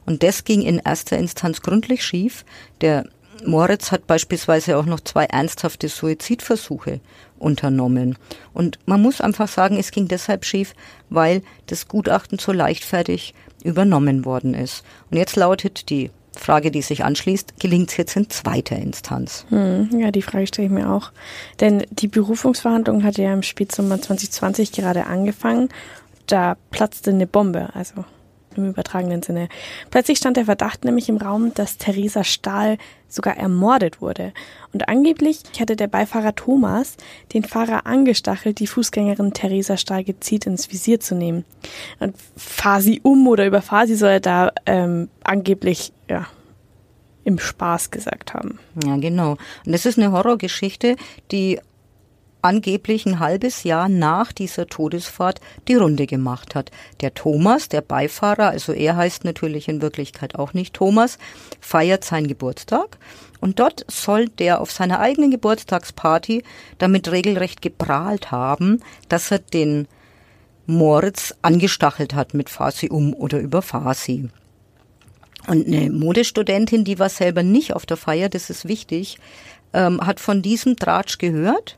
Und 0.06 0.24
das 0.24 0.44
ging 0.44 0.62
in 0.62 0.80
erster 0.80 1.18
Instanz 1.18 1.62
gründlich 1.62 2.04
schief. 2.04 2.46
Der 2.82 3.06
Moritz 3.46 3.92
hat 3.92 4.08
beispielsweise 4.08 4.78
auch 4.78 4.86
noch 4.86 5.02
zwei 5.02 5.26
ernsthafte 5.26 5.90
Suizidversuche 5.90 7.02
unternommen. 7.38 8.18
Und 8.54 8.80
man 8.86 9.02
muss 9.02 9.20
einfach 9.22 9.48
sagen, 9.48 9.78
es 9.78 9.92
ging 9.92 10.08
deshalb 10.08 10.46
schief, 10.46 10.74
weil 11.10 11.42
das 11.68 11.88
Gutachten 11.88 12.40
so 12.40 12.52
leichtfertig 12.52 13.34
übernommen 13.64 14.26
worden 14.26 14.54
ist. 14.54 14.84
Und 15.12 15.18
jetzt 15.18 15.36
lautet 15.36 15.90
die 15.90 16.12
Frage, 16.40 16.72
die 16.72 16.82
sich 16.82 17.04
anschließt, 17.04 17.60
gelingt 17.60 17.90
es 17.90 17.98
jetzt 17.98 18.16
in 18.16 18.30
zweiter 18.30 18.76
Instanz? 18.76 19.46
Hm, 19.50 19.90
ja, 20.00 20.12
die 20.12 20.22
Frage 20.22 20.48
stelle 20.48 20.68
ich 20.68 20.74
mir 20.74 20.92
auch. 20.92 21.12
Denn 21.60 21.86
die 21.92 22.08
Berufungsverhandlung 22.08 23.04
hatte 23.04 23.22
ja 23.22 23.34
im 23.34 23.44
Spätsommer 23.44 24.02
2020 24.02 24.72
gerade 24.72 25.06
angefangen. 25.06 25.70
Da 26.28 26.58
platzte 26.72 27.12
eine 27.12 27.28
Bombe, 27.28 27.70
also 27.74 28.06
im 28.58 28.70
übertragenen 28.70 29.22
Sinne. 29.22 29.50
Plötzlich 29.92 30.18
stand 30.18 30.38
der 30.38 30.46
Verdacht 30.46 30.86
nämlich 30.86 31.10
im 31.10 31.18
Raum, 31.18 31.54
dass 31.54 31.78
Theresa 31.78 32.24
Stahl 32.24 32.78
sogar 33.08 33.38
ermordet 33.38 34.02
wurde. 34.02 34.34
Und 34.74 34.90
angeblich 34.90 35.40
hatte 35.60 35.76
der 35.76 35.88
Beifahrer 35.88 36.36
Thomas 36.36 36.98
den 37.34 37.44
Fahrer 37.44 37.86
angestachelt, 37.86 38.60
die 38.60 38.68
Fußgängerin 38.68 39.34
Theresa 39.34 39.78
Stahl 39.78 40.04
gezielt 40.04 40.46
ins 40.46 40.72
Visier 40.72 41.00
zu 41.00 41.16
nehmen. 41.16 41.46
Und 42.00 42.16
fahr 42.36 42.82
sie 42.82 43.00
um 43.02 43.28
oder 43.28 43.46
überfahr 43.46 43.88
sie 43.88 43.96
soll 43.96 44.10
er 44.10 44.20
da 44.20 44.52
ähm, 44.66 45.10
angeblich 45.24 45.94
ja, 46.10 46.28
im 47.24 47.40
Spaß 47.40 47.92
gesagt 47.92 48.34
haben. 48.34 48.60
Ja, 48.86 48.98
genau. 48.98 49.32
Und 49.66 49.72
das 49.72 49.86
ist 49.86 49.98
eine 49.98 50.12
Horrorgeschichte, 50.12 50.96
die 51.32 51.60
angeblich 52.46 53.08
ein 53.08 53.20
halbes 53.20 53.64
Jahr 53.64 53.90
nach 53.90 54.32
dieser 54.32 54.68
Todesfahrt 54.68 55.42
die 55.68 55.74
Runde 55.74 56.06
gemacht 56.06 56.54
hat. 56.54 56.70
Der 57.02 57.16
Thomas, 57.16 57.70
der 57.70 57.82
Beifahrer, 57.82 58.50
also 58.50 58.72
er 58.72 58.96
heißt 58.96 59.26
natürlich 59.26 59.68
in 59.68 59.82
Wirklichkeit 59.82 60.36
auch 60.36 60.54
nicht 60.54 60.76
Thomas, 60.76 61.18
feiert 61.60 62.04
seinen 62.04 62.28
Geburtstag 62.28 63.00
und 63.42 63.60
dort 63.60 63.84
soll 63.90 64.30
der 64.30 64.62
auf 64.62 64.72
seiner 64.72 65.00
eigenen 65.00 65.32
Geburtstagsparty 65.32 66.44
damit 66.78 67.12
regelrecht 67.12 67.64
geprahlt 67.64 68.30
haben, 68.30 68.82
dass 69.10 69.32
er 69.32 69.40
den 69.40 69.88
Moritz 70.68 71.34
angestachelt 71.42 72.14
hat 72.14 72.36
mit 72.36 72.52
Farsi 72.52 72.90
um 72.90 73.16
oder 73.16 73.40
über 73.40 73.64
Farsi. 73.64 74.30
Und 75.48 75.66
eine 75.66 75.90
Modestudentin, 75.90 76.84
die 76.84 77.00
war 77.00 77.10
selber 77.10 77.42
nicht 77.42 77.74
auf 77.76 77.88
der 77.88 77.98
Feier, 77.98 78.30
das 78.30 78.52
ist 78.52 78.68
wichtig, 78.68 79.18
ähm, 79.74 80.02
hat 80.02 80.20
von 80.20 80.44
diesem 80.44 80.76
Tratsch 80.76 81.18
gehört, 81.18 81.78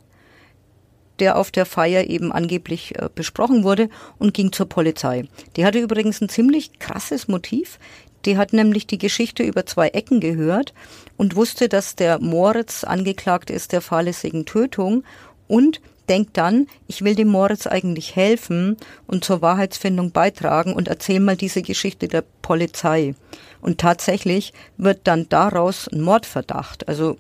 der 1.20 1.38
auf 1.38 1.52
der 1.52 1.66
Feier 1.66 2.10
eben 2.10 2.32
angeblich 2.32 2.96
äh, 2.96 3.10
besprochen 3.14 3.64
wurde 3.64 3.90
und 4.18 4.34
ging 4.34 4.52
zur 4.52 4.68
Polizei. 4.68 5.26
Die 5.56 5.66
hatte 5.66 5.80
übrigens 5.80 6.22
ein 6.22 6.30
ziemlich 6.30 6.80
krasses 6.80 7.28
Motiv. 7.28 7.80
Die 8.26 8.38
hat 8.38 8.54
nämlich 8.54 8.88
die 8.88 8.98
Geschichte 8.98 9.44
über 9.44 9.66
zwei 9.66 9.90
Ecken 9.90 10.20
gehört 10.20 10.74
und 11.16 11.36
wusste, 11.36 11.70
dass 11.70 11.96
der 11.96 12.20
Moritz 12.20 12.84
angeklagt 12.84 13.50
ist 13.50 13.72
der 13.72 13.82
fahrlässigen 13.82 14.46
Tötung 14.46 15.04
und 15.48 15.82
denkt 16.10 16.38
dann, 16.38 16.68
ich 16.88 17.04
will 17.04 17.16
dem 17.16 17.28
Moritz 17.28 17.68
eigentlich 17.68 18.16
helfen 18.16 18.78
und 19.08 19.24
zur 19.24 19.42
Wahrheitsfindung 19.42 20.12
beitragen 20.12 20.74
und 20.74 20.88
erzähl 20.88 21.20
mal 21.20 21.36
diese 21.36 21.62
Geschichte 21.62 22.08
der 22.08 22.24
Polizei. 22.42 23.16
Und 23.62 23.80
tatsächlich 23.80 24.54
wird 24.78 25.02
dann 25.04 25.28
daraus 25.30 25.88
ein 25.88 26.02
Mordverdacht. 26.02 26.88
Also 26.88 27.18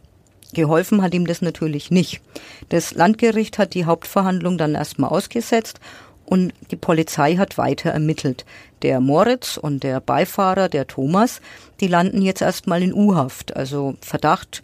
geholfen 0.53 1.01
hat 1.01 1.13
ihm 1.13 1.27
das 1.27 1.41
natürlich 1.41 1.91
nicht. 1.91 2.21
Das 2.69 2.93
Landgericht 2.93 3.57
hat 3.57 3.73
die 3.73 3.85
Hauptverhandlung 3.85 4.57
dann 4.57 4.75
erstmal 4.75 5.09
ausgesetzt 5.09 5.79
und 6.25 6.53
die 6.71 6.75
Polizei 6.75 7.35
hat 7.37 7.57
weiter 7.57 7.91
ermittelt. 7.91 8.45
Der 8.81 8.99
Moritz 8.99 9.57
und 9.57 9.83
der 9.83 10.01
Beifahrer, 10.01 10.69
der 10.69 10.87
Thomas, 10.87 11.41
die 11.79 11.87
landen 11.87 12.21
jetzt 12.21 12.41
erstmal 12.41 12.83
in 12.83 12.93
U-Haft, 12.93 13.55
also 13.55 13.95
Verdacht 14.01 14.61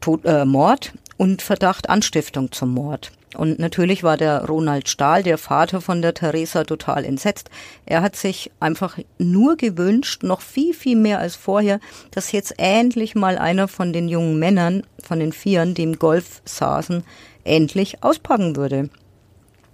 Tod, 0.00 0.24
äh, 0.24 0.44
Mord 0.44 0.92
und 1.16 1.42
Verdacht 1.42 1.88
Anstiftung 1.88 2.52
zum 2.52 2.74
Mord. 2.74 3.12
Und 3.36 3.58
natürlich 3.58 4.02
war 4.02 4.16
der 4.16 4.46
Ronald 4.46 4.88
Stahl, 4.88 5.22
der 5.22 5.38
Vater 5.38 5.80
von 5.80 6.02
der 6.02 6.14
Theresa, 6.14 6.64
total 6.64 7.04
entsetzt. 7.04 7.50
Er 7.84 8.02
hat 8.02 8.16
sich 8.16 8.50
einfach 8.60 8.98
nur 9.18 9.56
gewünscht, 9.56 10.22
noch 10.22 10.40
viel, 10.40 10.74
viel 10.74 10.96
mehr 10.96 11.18
als 11.18 11.36
vorher, 11.36 11.80
dass 12.10 12.32
jetzt 12.32 12.54
endlich 12.58 13.14
mal 13.14 13.38
einer 13.38 13.68
von 13.68 13.92
den 13.92 14.08
jungen 14.08 14.38
Männern, 14.38 14.84
von 15.02 15.20
den 15.20 15.32
Vieren, 15.32 15.74
die 15.74 15.82
im 15.82 15.98
Golf 15.98 16.40
saßen, 16.44 17.04
endlich 17.44 18.02
auspacken 18.02 18.56
würde. 18.56 18.88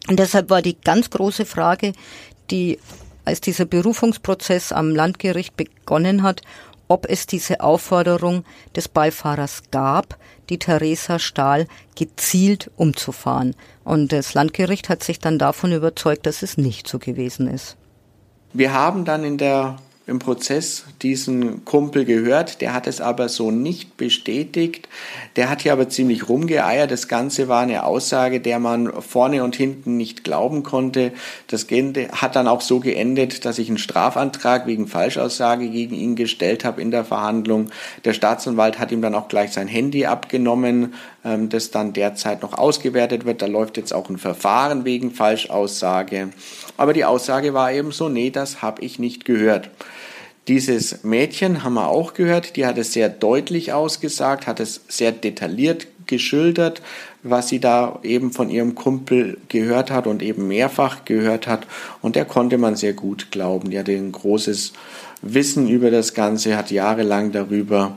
Und 0.09 0.19
deshalb 0.19 0.51
war 0.51 0.63
die 0.63 0.77
ganz 0.81 1.11
große 1.11 1.47
Frage, 1.47 1.93
die 2.51 2.79
als 3.25 3.41
dieser 3.41 3.67
Berufungsprozess 3.67 4.73
am 4.73 4.95
Landgericht 4.95 5.57
begonnen 5.57 6.23
hat, 6.25 6.43
ob 6.93 7.09
es 7.09 7.27
diese 7.27 7.63
Aufforderung 7.63 8.45
des 8.77 8.87
Beifahrers 8.87 9.63
gab, 9.71 10.19
die 10.51 10.59
Theresa 10.59 11.19
Stahl 11.19 11.67
gezielt 11.97 12.71
umzufahren. 12.77 13.57
Und 13.83 14.13
das 14.13 14.35
Landgericht 14.35 14.91
hat 14.91 15.03
sich 15.03 15.19
dann 15.19 15.39
davon 15.39 15.73
überzeugt, 15.73 16.27
dass 16.27 16.43
es 16.43 16.59
nicht 16.59 16.87
so 16.87 16.99
gewesen 16.99 17.49
ist. 17.49 17.79
Wir 18.53 18.75
haben 18.75 19.07
dann 19.07 19.25
in 19.25 19.39
der 19.39 19.77
im 20.07 20.19
Prozess 20.19 20.85
diesen 21.01 21.65
Kumpel 21.65 22.05
gehört, 22.05 22.61
der 22.61 22.75
hat 22.75 22.89
es 22.89 23.01
aber 23.01 23.29
so 23.29 23.53
nicht 23.53 23.97
bestätigt. 23.97 24.89
Der 25.37 25.49
hat 25.49 25.63
hier 25.63 25.73
aber 25.73 25.89
ziemlich 25.89 26.29
rumgeeiert. 26.29 26.91
Das 26.91 27.07
Ganze 27.07 27.47
war 27.47 27.63
eine 27.63 27.85
Aussage, 27.85 28.41
der 28.41 28.59
man 28.59 28.93
vorne 29.01 29.45
und 29.45 29.55
hinten 29.55 29.97
nicht 29.97 30.25
glauben 30.25 30.65
konnte. 30.65 31.13
Das 31.47 31.67
hat 32.13 32.35
dann 32.35 32.49
auch 32.49 32.63
so 32.63 32.81
geendet, 32.81 33.45
dass 33.45 33.61
ich 33.61 33.69
einen 33.69 33.79
Strafantrag 33.79 34.67
wegen 34.67 34.89
Falschaussage 34.89 35.69
gegen 35.69 35.95
ihn 35.95 36.17
gestellt 36.17 36.65
habe 36.65 36.83
in 36.83 36.91
der 36.91 37.05
Verhandlung. 37.05 37.71
Der 38.05 38.13
Staatsanwalt 38.13 38.81
hat 38.81 38.91
ihm 38.91 39.03
dann 39.03 39.15
auch 39.15 39.29
gleich 39.29 39.53
sein 39.53 39.69
Handy 39.69 40.07
abgenommen, 40.07 40.95
ähm, 41.25 41.49
das 41.49 41.71
dann 41.71 41.93
derzeit 41.93 42.43
noch 42.43 42.59
ausgewertet 42.59 43.25
wird. 43.25 43.41
Da 43.41 43.47
läuft 43.47 43.77
jetzt 43.77 43.95
auch 43.95 44.11
ein 44.11 44.19
Verfahren 44.19 44.85
wegen 44.85 45.13
Falschaussage. 45.13 46.31
Aber 46.77 46.93
die 46.93 47.05
Aussage 47.05 47.55
war 47.55 47.73
eben 47.73 47.93
so, 47.93 48.09
nee, 48.09 48.31
das 48.31 48.63
habe 48.63 48.83
ich 48.83 48.99
nicht 48.99 49.25
gehört. 49.25 49.71
Dieses 50.49 51.05
Mädchen 51.05 51.63
haben 51.63 51.75
wir 51.75 51.89
auch 51.89 52.15
gehört, 52.15 52.57
die 52.57 52.67
hat 52.67 52.77
es 52.77 52.93
sehr 52.93 53.09
deutlich 53.09 53.73
ausgesagt, 53.73 54.49
hat 54.49 54.59
es 54.59 54.81
sehr 54.89 55.13
detailliert 55.13 55.87
geschildert, 56.07 56.83
was 57.23 57.49
sie 57.49 57.61
da 57.61 58.01
eben 58.03 58.33
von 58.33 58.51
ihrem 58.51 58.75
Kumpel 58.75 59.39
gehört 59.49 59.93
hat 59.93 60.09
und 60.09 60.21
eben 60.21 60.49
mehrfach 60.49 61.05
gehört 61.05 61.47
hat. 61.47 61.67
Und 62.01 62.17
der 62.17 62.25
konnte 62.25 62.59
man 62.59 62.75
sehr 62.75 62.93
gut 62.93 63.31
glauben. 63.31 63.71
Die 63.71 63.79
hatte 63.79 63.93
ein 63.93 64.11
großes 64.11 64.73
Wissen 65.23 65.69
über 65.69 65.93
das 65.93 66.15
Ganze, 66.15 66.57
hat 66.57 66.73
jahrelang 66.73 67.31
darüber 67.31 67.97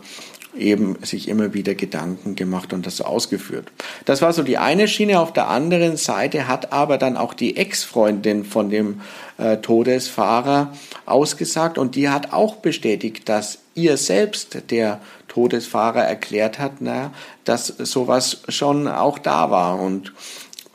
eben 0.58 0.96
sich 1.02 1.28
immer 1.28 1.54
wieder 1.54 1.76
Gedanken 1.76 2.36
gemacht 2.36 2.72
und 2.74 2.86
das 2.86 2.98
so 2.98 3.04
ausgeführt. 3.04 3.72
Das 4.06 4.22
war 4.22 4.32
so 4.32 4.44
die 4.44 4.58
eine 4.58 4.88
Schiene. 4.88 5.20
Auf 5.20 5.34
der 5.34 5.50
anderen 5.50 5.98
Seite 5.98 6.48
hat 6.48 6.72
aber 6.72 6.98
dann 6.98 7.18
auch 7.18 7.34
die 7.34 7.58
Ex-Freundin 7.58 8.46
von 8.46 8.70
dem 8.70 9.02
äh, 9.38 9.58
Todesfahrer 9.58 10.74
ausgesagt 11.06 11.78
und 11.78 11.96
die 11.96 12.10
hat 12.10 12.34
auch 12.34 12.58
bestätigt, 12.58 13.28
dass 13.30 13.60
ihr 13.74 13.98
selbst 13.98 14.72
der 14.72 15.02
Todesfahrer 15.28 16.04
erklärt 16.04 16.60
hat, 16.60 16.74
na, 16.80 17.12
dass 17.44 17.68
sowas 17.68 18.44
schon 18.50 18.88
auch 18.88 19.20
da 19.20 19.52
war 19.52 19.80
und 19.80 20.14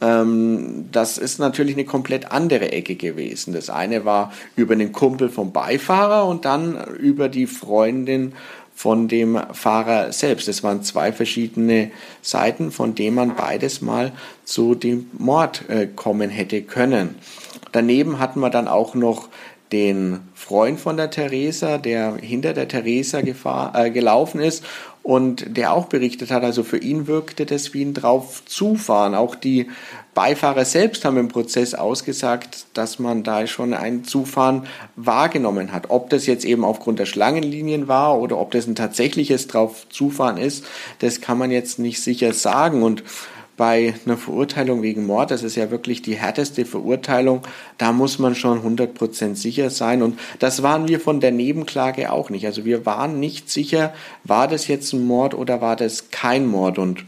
ähm, 0.01 0.89
das 0.93 1.19
ist 1.19 1.39
natürlich 1.39 1.75
eine 1.75 1.85
komplett 1.85 2.33
andere 2.33 2.73
Ecke 2.73 2.95
gewesen. 2.95 3.53
Das 3.53 3.69
eine 3.71 4.05
war 4.05 4.33
über 4.57 4.77
den 4.77 4.93
Kumpel 4.93 5.29
vom 5.29 5.53
Beifahrer 5.53 6.27
und 6.27 6.45
dann 6.45 6.83
über 6.97 7.29
die 7.29 7.47
Freundin 7.47 8.33
von 8.75 9.09
dem 9.09 9.39
Fahrer 9.53 10.11
selbst. 10.11 10.49
Es 10.49 10.63
waren 10.63 10.83
zwei 10.83 11.13
verschiedene 11.13 11.91
Seiten, 12.23 12.71
von 12.71 12.95
denen 12.95 13.17
man 13.17 13.37
beides 13.37 13.83
mal 13.83 14.13
zu 14.45 14.75
dem 14.75 15.11
Mord 15.19 15.69
äh, 15.69 15.87
kommen 15.87 16.31
hätte 16.31 16.63
können. 16.63 17.17
Daneben 17.73 18.19
hatten 18.19 18.41
wir 18.41 18.51
dann 18.51 18.69
auch 18.69 18.95
noch 18.95 19.29
den 19.73 20.21
Freund 20.35 20.81
von 20.81 20.97
der 20.97 21.11
Theresa, 21.11 21.79
der 21.79 22.17
hinter 22.17 22.55
der 22.55 22.67
Theresa 22.67 23.21
äh, 23.21 23.91
gelaufen 23.91 24.41
ist 24.41 24.65
und 25.03 25.57
der 25.57 25.73
auch 25.73 25.87
berichtet 25.87 26.31
hat, 26.31 26.43
also 26.43 26.63
für 26.63 26.77
ihn 26.79 27.07
wirkte 27.07 27.47
das 27.47 27.73
wie 27.73 27.83
ein 27.83 27.95
Draufzufahren. 27.95 29.15
Auch 29.15 29.35
die 29.35 29.69
Beifahrer 30.13 30.65
selbst 30.65 31.05
haben 31.05 31.17
im 31.17 31.29
Prozess 31.29 31.75
ausgesagt, 31.75 32.67
dass 32.75 32.99
man 32.99 33.23
da 33.23 33.47
schon 33.47 33.73
ein 33.73 34.05
Zufahren 34.05 34.67
wahrgenommen 34.97 35.73
hat. 35.73 35.89
Ob 35.89 36.11
das 36.11 36.27
jetzt 36.27 36.45
eben 36.45 36.65
aufgrund 36.65 36.99
der 36.99 37.07
Schlangenlinien 37.07 37.89
war 37.89 38.21
oder 38.21 38.39
ob 38.39 38.51
das 38.51 38.67
ein 38.67 38.75
tatsächliches 38.75 39.47
Draufzufahren 39.47 40.37
ist, 40.37 40.65
das 40.99 41.21
kann 41.21 41.39
man 41.39 41.51
jetzt 41.51 41.79
nicht 41.79 42.03
sicher 42.03 42.33
sagen. 42.33 42.83
Und 42.83 43.03
bei 43.61 43.93
einer 44.07 44.17
Verurteilung 44.17 44.81
wegen 44.81 45.05
Mord, 45.05 45.31
das 45.31 45.43
ist 45.43 45.55
ja 45.55 45.71
wirklich 45.71 46.01
die 46.01 46.15
härteste 46.15 46.65
Verurteilung, 46.65 47.43
da 47.77 47.93
muss 47.93 48.19
man 48.19 48.35
schon 48.35 48.63
100% 48.63 49.35
sicher 49.35 49.69
sein. 49.69 50.03
Und 50.03 50.19
das 50.39 50.63
waren 50.63 50.89
wir 50.89 50.99
von 50.99 51.21
der 51.21 51.31
Nebenklage 51.31 52.11
auch 52.11 52.31
nicht. 52.31 52.47
Also 52.47 52.65
wir 52.65 52.87
waren 52.87 53.21
nicht 53.21 53.51
sicher, 53.51 53.93
war 54.25 54.49
das 54.49 54.67
jetzt 54.67 54.95
ein 54.95 55.07
Mord 55.07 55.35
oder 55.35 55.61
war 55.61 55.77
das 55.77 56.11
kein 56.11 56.47
Mord. 56.47 56.79
Und 56.79 57.05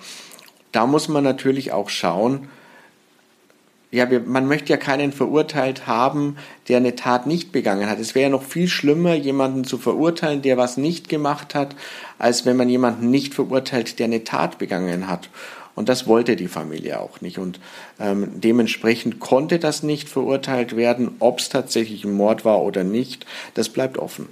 da 0.73 0.87
muss 0.87 1.09
man 1.09 1.25
natürlich 1.25 1.73
auch 1.73 1.89
schauen, 1.89 2.49
ja, 3.91 4.11
wir, 4.11 4.21
man 4.21 4.47
möchte 4.47 4.75
ja 4.75 4.77
keinen 4.77 5.13
verurteilt 5.13 5.87
haben, 5.87 6.37
der 6.69 6.77
eine 6.77 6.97
Tat 6.97 7.27
nicht 7.27 7.51
begangen 7.53 7.89
hat. 7.89 7.99
Es 7.99 8.15
wäre 8.15 8.25
ja 8.25 8.29
noch 8.29 8.43
viel 8.43 8.69
schlimmer, 8.69 9.15
jemanden 9.15 9.65
zu 9.65 9.79
verurteilen, 9.79 10.43
der 10.43 10.59
was 10.59 10.77
nicht 10.77 11.09
gemacht 11.09 11.55
hat, 11.55 11.77
als 12.19 12.45
wenn 12.45 12.59
man 12.59 12.69
jemanden 12.69 13.09
nicht 13.11 13.33
verurteilt, 13.33 13.99
der 13.99 14.05
eine 14.05 14.25
Tat 14.25 14.59
begangen 14.59 15.09
hat. 15.09 15.31
Und 15.75 15.89
das 15.89 16.07
wollte 16.07 16.37
die 16.37 16.49
Familie 16.49 17.01
auch 17.01 17.21
nicht. 17.21 17.39
Und 17.39 17.61
ähm, 17.99 18.29
dementsprechend 18.35 19.21
konnte 19.21 19.59
das 19.59 19.83
nicht 19.83 20.09
verurteilt 20.09 20.77
werden, 20.77 21.13
ob 21.19 21.39
es 21.39 21.49
tatsächlich 21.49 22.05
ein 22.05 22.13
Mord 22.13 22.45
war 22.45 22.63
oder 22.63 22.85
nicht. 22.85 23.27
Das 23.55 23.69
bleibt 23.69 23.99
offen. 23.99 24.29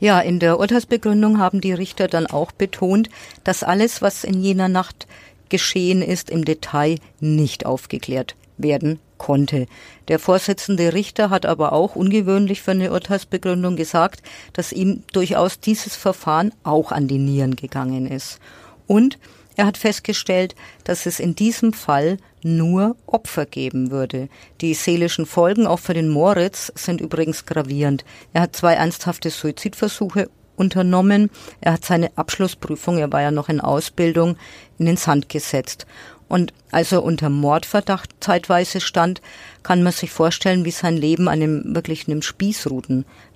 Ja, 0.00 0.20
in 0.20 0.38
der 0.38 0.60
Urteilsbegründung 0.60 1.38
haben 1.38 1.60
die 1.60 1.72
Richter 1.72 2.06
dann 2.06 2.26
auch 2.26 2.52
betont, 2.52 3.08
dass 3.42 3.64
alles, 3.64 4.00
was 4.00 4.22
in 4.22 4.42
jener 4.42 4.68
Nacht 4.68 5.08
geschehen 5.48 6.02
ist, 6.02 6.30
im 6.30 6.44
Detail 6.44 6.98
nicht 7.20 7.66
aufgeklärt 7.66 8.36
werden 8.58 9.00
konnte. 9.16 9.66
Der 10.06 10.18
Vorsitzende 10.18 10.94
Richter 10.94 11.30
hat 11.30 11.46
aber 11.46 11.72
auch 11.72 11.96
ungewöhnlich 11.96 12.62
für 12.62 12.70
eine 12.70 12.92
Urteilsbegründung 12.92 13.74
gesagt, 13.74 14.22
dass 14.52 14.72
ihm 14.72 15.02
durchaus 15.12 15.58
dieses 15.58 15.96
Verfahren 15.96 16.52
auch 16.62 16.92
an 16.92 17.08
die 17.08 17.18
Nieren 17.18 17.56
gegangen 17.56 18.06
ist. 18.06 18.38
Und 18.86 19.18
er 19.58 19.66
hat 19.66 19.76
festgestellt, 19.76 20.54
dass 20.84 21.04
es 21.04 21.18
in 21.18 21.34
diesem 21.34 21.72
Fall 21.72 22.18
nur 22.44 22.94
Opfer 23.06 23.44
geben 23.44 23.90
würde. 23.90 24.28
Die 24.60 24.72
seelischen 24.72 25.26
Folgen 25.26 25.66
auch 25.66 25.80
für 25.80 25.94
den 25.94 26.08
Moritz 26.08 26.72
sind 26.76 27.00
übrigens 27.00 27.44
gravierend. 27.44 28.04
Er 28.32 28.42
hat 28.42 28.54
zwei 28.54 28.74
ernsthafte 28.74 29.30
Suizidversuche 29.30 30.30
unternommen. 30.54 31.28
Er 31.60 31.72
hat 31.72 31.84
seine 31.84 32.16
Abschlussprüfung, 32.16 32.98
er 32.98 33.12
war 33.12 33.20
ja 33.20 33.32
noch 33.32 33.48
in 33.48 33.60
Ausbildung, 33.60 34.36
in 34.78 34.86
den 34.86 34.96
Sand 34.96 35.28
gesetzt. 35.28 35.86
Und 36.28 36.52
als 36.70 36.92
er 36.92 37.02
unter 37.02 37.28
Mordverdacht 37.28 38.10
zeitweise 38.20 38.80
stand, 38.80 39.22
kann 39.64 39.82
man 39.82 39.92
sich 39.92 40.12
vorstellen, 40.12 40.64
wie 40.64 40.70
sein 40.70 40.96
Leben 40.96 41.26
einem 41.26 41.74
wirklich 41.74 42.06
einem 42.06 42.22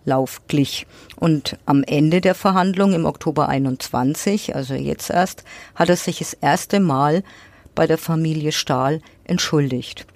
Spießrutenlauf 0.02 0.42
glich. 0.48 0.86
Und 1.16 1.58
am 1.66 1.82
Ende 1.84 2.20
der 2.20 2.34
Verhandlung 2.34 2.92
im 2.92 3.06
Oktober 3.06 3.48
21, 3.48 4.54
also 4.54 4.74
jetzt 4.74 5.10
erst, 5.10 5.44
hat 5.74 5.88
er 5.88 5.96
sich 5.96 6.18
das 6.18 6.34
erste 6.34 6.80
Mal 6.80 7.22
bei 7.74 7.86
der 7.86 7.98
Familie 7.98 8.52
Stahl 8.52 9.00
entschuldigt. 9.24 10.06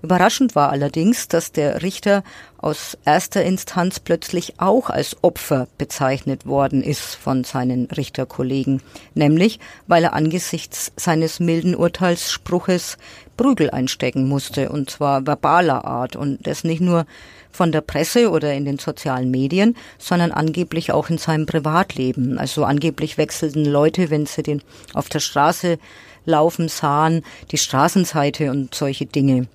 Überraschend 0.00 0.54
war 0.54 0.70
allerdings, 0.70 1.26
dass 1.26 1.50
der 1.50 1.82
Richter 1.82 2.22
aus 2.56 2.96
erster 3.04 3.42
Instanz 3.44 3.98
plötzlich 3.98 4.60
auch 4.60 4.90
als 4.90 5.16
Opfer 5.22 5.66
bezeichnet 5.76 6.46
worden 6.46 6.84
ist 6.84 7.16
von 7.16 7.42
seinen 7.42 7.86
Richterkollegen, 7.86 8.80
nämlich 9.14 9.58
weil 9.88 10.04
er 10.04 10.12
angesichts 10.12 10.92
seines 10.96 11.40
milden 11.40 11.74
Urteilsspruches 11.74 12.96
Prügel 13.38 13.70
einstecken 13.70 14.28
musste, 14.28 14.68
und 14.68 14.90
zwar 14.90 15.26
verbaler 15.26 15.86
Art, 15.86 16.14
und 16.14 16.46
das 16.46 16.64
nicht 16.64 16.82
nur 16.82 17.06
von 17.50 17.72
der 17.72 17.80
Presse 17.80 18.30
oder 18.30 18.52
in 18.52 18.66
den 18.66 18.78
sozialen 18.78 19.30
Medien, 19.30 19.74
sondern 19.96 20.32
angeblich 20.32 20.92
auch 20.92 21.08
in 21.08 21.16
seinem 21.16 21.46
Privatleben. 21.46 22.38
Also 22.38 22.64
angeblich 22.64 23.16
wechselten 23.16 23.64
Leute, 23.64 24.10
wenn 24.10 24.26
sie 24.26 24.42
den 24.42 24.62
auf 24.92 25.08
der 25.08 25.20
Straße 25.20 25.78
laufen 26.26 26.68
sahen, 26.68 27.22
die 27.50 27.56
Straßenseite 27.56 28.50
und 28.50 28.74
solche 28.74 29.06
Dinge. 29.06 29.48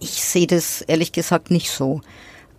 Ich 0.00 0.22
sehe 0.24 0.46
das 0.46 0.80
ehrlich 0.80 1.12
gesagt 1.12 1.50
nicht 1.50 1.70
so. 1.70 2.00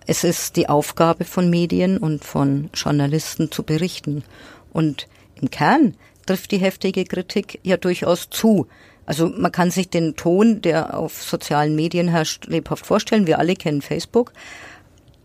Es 0.05 0.23
ist 0.23 0.55
die 0.55 0.69
Aufgabe 0.69 1.25
von 1.25 1.49
Medien 1.49 1.97
und 1.97 2.23
von 2.23 2.69
Journalisten 2.73 3.51
zu 3.51 3.63
berichten. 3.63 4.23
Und 4.71 5.07
im 5.35 5.49
Kern 5.49 5.95
trifft 6.25 6.51
die 6.51 6.59
heftige 6.59 7.05
Kritik 7.05 7.59
ja 7.63 7.77
durchaus 7.77 8.29
zu. 8.29 8.67
Also 9.07 9.29
man 9.29 9.51
kann 9.51 9.71
sich 9.71 9.89
den 9.89 10.15
Ton, 10.15 10.61
der 10.61 10.99
auf 10.99 11.23
sozialen 11.23 11.75
Medien 11.75 12.09
herrscht, 12.09 12.45
lebhaft 12.45 12.85
vorstellen. 12.85 13.25
Wir 13.25 13.39
alle 13.39 13.55
kennen 13.55 13.81
Facebook. 13.81 14.33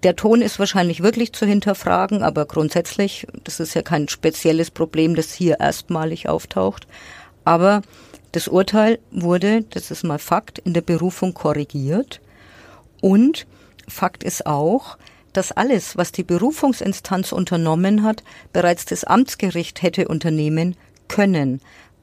Der 0.05 0.16
Ton 0.16 0.40
ist 0.40 0.59
wahrscheinlich 0.59 1.03
wirklich 1.03 1.33
zu 1.33 1.47
hinterfragen, 1.47 2.23
aber 2.23 2.47
grundsätzlich, 2.47 3.27
das 3.45 3.61
ist 3.61 3.75
ja 3.75 3.83
kein 3.83 4.09
spezielles 4.09 4.71
Problem, 4.71 5.14
das 5.14 5.33
hier 5.35 5.61
erstmalig 5.61 6.29
auftaucht. 6.29 6.87
Aber 7.45 7.83
das 8.31 8.49
Urteil 8.49 8.99
wurde, 9.11 9.62
das 9.71 9.90
ist 9.90 10.05
mal 10.05 10.18
Fakt, 10.18 10.59
in 10.61 10.75
der 10.75 10.81
Berufung 10.81 11.35
korrigiert. 11.35 12.21
Und 13.01 13.47
Fakt 13.88 14.23
ist 14.23 14.47
auch, 14.47 14.97
dass 15.33 15.53
alles, 15.53 15.97
was 15.97 16.12
die 16.12 16.25
Berufungsinstanz 16.25 17.33
unternommen 17.33 18.05
hat, 18.05 18.23
bereits 18.53 18.85
das 18.85 19.05
Amtsgericht 19.05 19.83
hätte 19.83 20.07
unternehmen 20.09 20.77
können. 21.09 21.61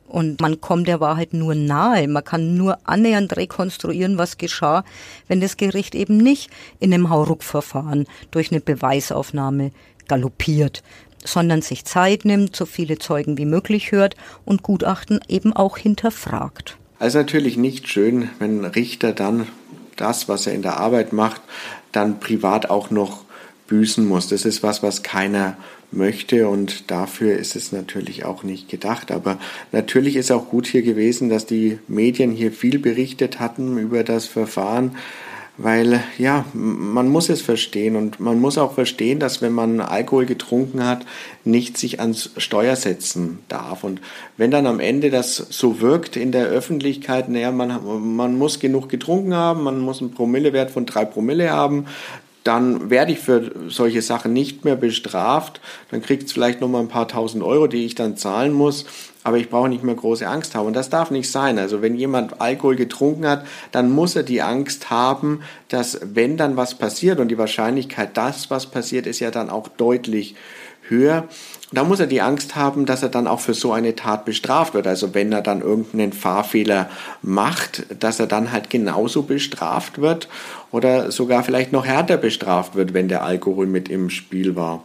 Und 0.10 0.42
man 0.42 0.60
kommt 0.60 0.88
der 0.88 1.00
Wahrheit 1.00 1.34
nur 1.34 1.54
nahe. 1.54 2.08
Man 2.08 2.24
kann 2.24 2.58
nur 2.58 2.80
annähernd 2.84 3.38
rekonstruieren, 3.38 4.18
was 4.18 4.40
geschah, 4.40 4.84
wenn 5.28 5.40
das 5.40 5.56
Gericht 5.56 5.94
eben 5.94 6.18
nicht 6.18 6.50
in 6.80 6.94
einem 6.94 7.12
Hauruckverfahren 7.12 8.08
durch 8.32 8.52
eine 8.52 8.60
Beweisaufnahme 8.60 9.72
galoppiert, 10.08 10.82
sondern 11.24 11.62
sich 11.62 11.86
Zeit 11.86 12.26
nimmt, 12.26 12.56
so 12.56 12.66
viele 12.66 12.98
Zeugen 12.98 13.38
wie 13.38 13.46
möglich 13.46 13.92
hört 13.92 14.16
und 14.46 14.64
Gutachten 14.64 15.20
eben 15.28 15.54
auch 15.54 15.78
hinterfragt. 15.78 16.78
Also 16.98 17.20
natürlich 17.20 17.56
nicht 17.56 17.88
schön, 17.88 18.30
wenn 18.40 18.62
ein 18.62 18.66
Richter 18.66 19.14
dann 19.14 19.48
das, 19.96 20.28
was 20.28 20.48
er 20.48 20.54
in 20.54 20.64
der 20.64 20.78
Arbeit 20.78 21.14
macht, 21.14 21.42
dann 21.92 22.20
privat 22.20 22.70
auch 22.70 22.90
noch 22.90 23.26
büßen 23.68 24.06
muss. 24.06 24.28
Das 24.28 24.44
ist 24.46 24.64
was, 24.64 24.82
was 24.82 25.04
keiner 25.04 25.56
möchte 25.92 26.48
und 26.48 26.92
dafür 26.92 27.38
ist 27.38 27.56
es 27.56 27.72
natürlich 27.72 28.26
auch 28.26 28.44
nicht 28.44 28.70
gedacht. 28.70 29.12
Aber 29.12 29.40
natürlich 29.72 30.16
ist 30.16 30.32
auch 30.32 30.50
gut 30.50 30.68
hier 30.68 30.82
gewesen, 30.82 31.30
dass 31.30 31.46
die 31.46 31.80
Medien 31.88 32.32
hier 32.32 32.52
viel 32.52 32.80
berichtet 32.80 33.40
hatten 33.40 33.78
über 33.78 34.04
das 34.04 34.26
Verfahren, 34.26 34.96
weil 35.62 36.02
ja, 36.18 36.46
man 36.54 37.10
muss 37.10 37.28
es 37.28 37.42
verstehen 37.42 37.98
und 37.98 38.22
man 38.22 38.40
muss 38.40 38.58
auch 38.58 38.74
verstehen, 38.74 39.20
dass 39.20 39.42
wenn 39.42 39.52
man 39.52 39.82
Alkohol 39.82 40.26
getrunken 40.26 40.86
hat, 40.86 41.06
nicht 41.44 41.78
sich 41.78 42.00
ans 42.00 42.30
Steuer 42.38 42.78
setzen 42.78 43.40
darf. 43.50 43.84
Und 43.84 44.00
wenn 44.38 44.52
dann 44.52 44.68
am 44.68 44.80
Ende 44.80 45.10
das 45.10 45.36
so 45.36 45.82
wirkt 45.82 46.16
in 46.16 46.32
der 46.32 46.46
Öffentlichkeit, 46.46 47.28
naja, 47.28 47.52
man, 47.52 48.16
man 48.16 48.38
muss 48.38 48.62
genug 48.62 48.88
getrunken 48.88 49.34
haben, 49.34 49.64
man 49.64 49.80
muss 49.80 50.00
einen 50.00 50.12
Promillewert 50.12 50.72
von 50.72 50.86
drei 50.86 51.04
Promille 51.04 51.50
haben, 51.50 51.88
dann 52.50 52.90
werde 52.90 53.12
ich 53.12 53.20
für 53.20 53.52
solche 53.68 54.02
Sachen 54.02 54.34
nicht 54.34 54.66
mehr 54.66 54.76
bestraft. 54.76 55.62
Dann 55.92 56.02
kriegt 56.02 56.24
es 56.24 56.32
vielleicht 56.32 56.62
noch 56.62 56.68
mal 56.68 56.80
ein 56.80 56.88
paar 56.88 57.08
tausend 57.08 57.44
Euro, 57.44 57.68
die 57.68 57.86
ich 57.86 57.94
dann 57.94 58.18
zahlen 58.18 58.54
muss. 58.54 58.86
Aber 59.24 59.38
ich 59.38 59.52
brauche 59.52 59.70
nicht 59.70 59.84
mehr 59.84 59.94
große 59.94 60.28
Angst 60.28 60.56
haben. 60.56 60.66
Und 60.66 60.74
das 60.74 60.90
darf 60.90 61.12
nicht 61.12 61.30
sein. 61.30 61.60
Also 61.60 61.84
wenn 61.84 61.94
jemand 61.94 62.42
Alkohol 62.42 62.76
getrunken 62.76 63.28
hat, 63.28 63.46
dann 63.72 63.92
muss 63.92 64.16
er 64.16 64.24
die 64.24 64.42
Angst 64.42 64.90
haben, 64.90 65.42
dass 65.68 66.00
wenn 66.04 66.38
dann 66.38 66.58
was 66.58 66.74
passiert 66.74 67.20
und 67.20 67.28
die 67.28 67.38
Wahrscheinlichkeit, 67.38 68.18
dass 68.18 68.50
was 68.50 68.66
passiert, 68.66 69.06
ist 69.06 69.20
ja 69.20 69.30
dann 69.30 69.52
auch 69.52 69.68
deutlich 69.68 70.34
höher. 70.90 71.28
Da 71.72 71.84
muss 71.84 72.00
er 72.00 72.08
die 72.08 72.22
Angst 72.22 72.56
haben, 72.56 72.86
dass 72.86 73.04
er 73.04 73.10
dann 73.10 73.28
auch 73.28 73.40
für 73.40 73.54
so 73.54 73.72
eine 73.72 73.96
Tat 73.96 74.26
bestraft 74.26 74.74
wird. 74.74 74.88
Also 74.88 75.14
wenn 75.14 75.32
er 75.32 75.42
dann 75.42 75.62
irgendeinen 75.62 76.14
Fahrfehler 76.14 76.90
macht, 77.22 77.86
dass 78.00 78.20
er 78.20 78.28
dann 78.28 78.52
halt 78.52 78.70
genauso 78.70 79.24
bestraft 79.24 80.02
wird 80.02 80.28
oder 80.72 81.12
sogar 81.12 81.44
vielleicht 81.44 81.72
noch 81.72 81.86
härter 81.86 82.18
bestraft 82.18 82.76
wird, 82.76 82.94
wenn 82.94 83.08
der 83.08 83.24
Alkohol 83.24 83.68
mit 83.68 83.88
im 83.88 84.10
Spiel 84.10 84.56
war. 84.56 84.84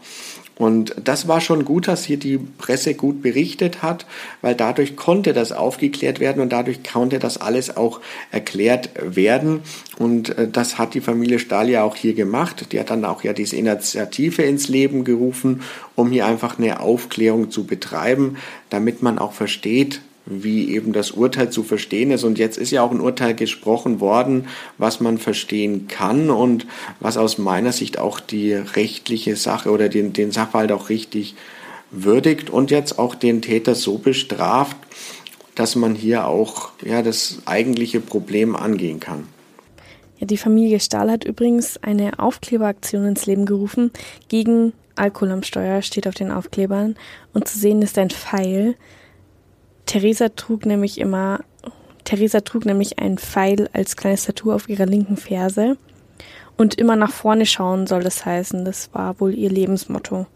Und 0.57 0.95
das 1.03 1.27
war 1.27 1.41
schon 1.41 1.65
gut, 1.65 1.89
dass 1.89 2.05
hier 2.05 2.17
die 2.17 2.39
Presse 2.39 2.95
gut 2.95 3.23
berichtet 3.23 3.83
hat, 3.83 4.07
weil 4.41 4.55
dadurch 4.55 4.95
konnte 4.95 5.33
das 5.33 5.51
aufgeklärt 5.51 6.21
werden 6.21 6.41
und 6.41 6.53
dadurch 6.53 6.85
konnte 6.85 7.19
das 7.19 7.39
alles 7.39 7.77
auch 7.77 8.01
erklärt 8.31 8.91
werden. 9.03 9.63
Und 9.99 10.39
äh, 10.39 10.49
das 10.49 10.79
hat 10.79 10.95
die 10.95 11.01
Familie 11.01 11.41
Stahl 11.41 11.69
ja 11.69 11.83
auch 11.83 11.97
hier 11.97 12.15
gemacht. 12.15 12.67
Die 12.71 12.79
hat 12.79 12.91
dann 12.91 13.05
auch 13.05 13.25
ja 13.25 13.33
diese 13.33 13.57
Initiative 13.57 14.43
ins 14.43 14.69
Leben 14.69 15.03
gerufen, 15.03 15.63
um 15.97 16.13
hier 16.13 16.27
einfach 16.27 16.59
eine 16.59 16.79
Aufklärung 16.79 17.51
zu 17.51 17.65
betreiben, 17.65 18.37
damit 18.71 19.03
man 19.03 19.19
auch 19.19 19.33
versteht, 19.33 20.01
wie 20.27 20.75
eben 20.75 20.93
das 20.93 21.11
Urteil 21.11 21.51
zu 21.51 21.63
verstehen 21.63 22.11
ist. 22.11 22.25
Und 22.25 22.39
jetzt 22.39 22.57
ist 22.57 22.71
ja 22.71 22.83
auch 22.83 22.91
ein 22.91 23.01
Urteil 23.01 23.35
gesprochen 23.35 24.01
worden, 24.01 24.49
was 24.79 25.01
man 25.01 25.19
verstehen 25.19 25.87
kann 25.89 26.31
und 26.31 26.67
was 27.01 27.17
aus 27.17 27.39
meiner 27.39 27.73
Sicht 27.73 27.99
auch 27.99 28.21
die 28.21 28.53
rechtliche 28.55 29.37
Sache 29.37 29.71
oder 29.71 29.89
den, 29.89 30.13
den 30.13 30.31
Sachverhalt 30.31 30.73
auch 30.73 30.89
richtig 30.89 31.35
würdigt 31.91 32.51
und 32.51 32.71
jetzt 32.71 32.99
auch 32.99 33.15
den 33.15 33.43
Täter 33.43 33.75
so 33.75 33.99
bestraft, 33.99 34.77
dass 35.55 35.77
man 35.77 35.95
hier 35.95 36.27
auch 36.27 36.73
ja, 36.83 37.03
das 37.03 37.39
eigentliche 37.45 38.01
Problem 38.01 38.57
angehen 38.57 39.01
kann. 39.01 39.29
Ja, 40.19 40.27
die 40.27 40.37
Familie 40.37 40.81
Stahl 40.81 41.11
hat 41.11 41.25
übrigens 41.25 41.77
eine 41.83 42.19
Aufkleberaktion 42.19 43.05
ins 43.07 43.27
Leben 43.27 43.47
gerufen 43.47 43.91
gegen 44.29 44.73
Alkohol 44.97 45.33
am 45.33 45.43
Steuer, 45.43 45.83
steht 45.83 46.07
auf 46.07 46.15
den 46.15 46.31
Aufklebern. 46.31 46.97
Und 47.33 47.49
zu 47.49 47.59
sehen 47.59 47.83
ist 47.83 47.99
ein 47.99 48.11
Pfeil, 48.11 48.77
Theresa 49.87 50.31
trug 50.31 50.67
nämlich 50.67 50.99
immer, 50.99 51.41
Theresa 52.05 52.41
trug 52.41 52.65
nämlich 52.65 52.99
einen 52.99 53.19
Pfeil 53.19 53.69
als 53.73 53.97
kleines 53.97 54.25
Tattoo 54.25 54.53
auf 54.53 54.69
ihrer 54.69 54.87
linken 54.87 55.17
Ferse. 55.17 55.77
Und 56.57 56.77
immer 56.77 56.95
nach 56.95 57.11
vorne 57.11 57.47
schauen 57.47 57.87
soll 57.87 58.05
das 58.05 58.25
heißen. 58.25 58.65
Das 58.65 58.91
war 58.93 59.19
wohl 59.21 59.35
ihr 59.35 59.51
Lebensmotto. 59.51 60.27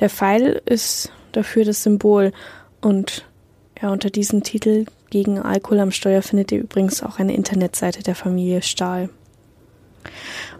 Der 0.00 0.08
Pfeil 0.08 0.62
ist 0.64 1.12
dafür 1.32 1.64
das 1.64 1.82
Symbol. 1.82 2.32
Und 2.80 3.26
ja, 3.80 3.90
unter 3.90 4.08
diesem 4.08 4.42
Titel 4.42 4.86
gegen 5.10 5.38
Alkohol 5.38 5.80
am 5.80 5.90
Steuer 5.90 6.22
findet 6.22 6.52
ihr 6.52 6.60
übrigens 6.60 7.02
auch 7.02 7.18
eine 7.18 7.34
Internetseite 7.34 8.02
der 8.02 8.14
Familie 8.14 8.62
Stahl. 8.62 9.10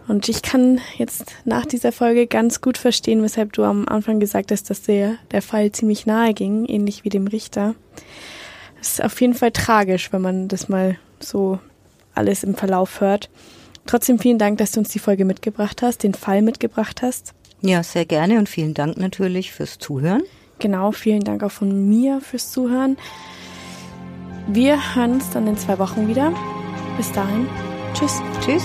Und 0.06 0.28
ich 0.28 0.42
kann 0.42 0.80
jetzt 0.96 1.32
nach 1.44 1.66
dieser 1.66 1.92
Folge 1.92 2.26
ganz 2.26 2.60
gut 2.60 2.78
verstehen, 2.78 3.22
weshalb 3.22 3.52
du 3.52 3.64
am 3.64 3.86
Anfang 3.86 4.20
gesagt 4.20 4.50
hast, 4.50 4.70
dass 4.70 4.82
der, 4.82 5.16
der 5.30 5.42
Fall 5.42 5.72
ziemlich 5.72 6.06
nahe 6.06 6.34
ging, 6.34 6.64
ähnlich 6.64 7.04
wie 7.04 7.10
dem 7.10 7.26
Richter. 7.26 7.74
Das 8.78 8.92
ist 8.92 9.04
auf 9.04 9.20
jeden 9.20 9.34
Fall 9.34 9.50
tragisch, 9.50 10.12
wenn 10.12 10.22
man 10.22 10.48
das 10.48 10.68
mal 10.68 10.96
so 11.20 11.58
alles 12.14 12.44
im 12.44 12.54
Verlauf 12.54 13.00
hört. 13.00 13.28
Trotzdem 13.86 14.18
vielen 14.18 14.38
Dank, 14.38 14.58
dass 14.58 14.72
du 14.72 14.80
uns 14.80 14.90
die 14.90 14.98
Folge 14.98 15.24
mitgebracht 15.24 15.82
hast, 15.82 16.02
den 16.02 16.14
Fall 16.14 16.42
mitgebracht 16.42 17.02
hast. 17.02 17.34
Ja, 17.60 17.82
sehr 17.82 18.04
gerne 18.04 18.38
und 18.38 18.48
vielen 18.48 18.74
Dank 18.74 18.96
natürlich 18.98 19.52
fürs 19.52 19.78
Zuhören. 19.78 20.22
Genau, 20.58 20.92
vielen 20.92 21.24
Dank 21.24 21.42
auch 21.42 21.50
von 21.50 21.88
mir 21.88 22.20
fürs 22.20 22.50
Zuhören. 22.50 22.96
Wir 24.46 24.94
hören 24.94 25.14
uns 25.14 25.30
dann 25.30 25.46
in 25.46 25.56
zwei 25.56 25.78
Wochen 25.78 26.08
wieder. 26.08 26.32
Bis 26.96 27.12
dahin. 27.12 27.46
Tschüss. 27.94 28.20
Tschüss. 28.40 28.64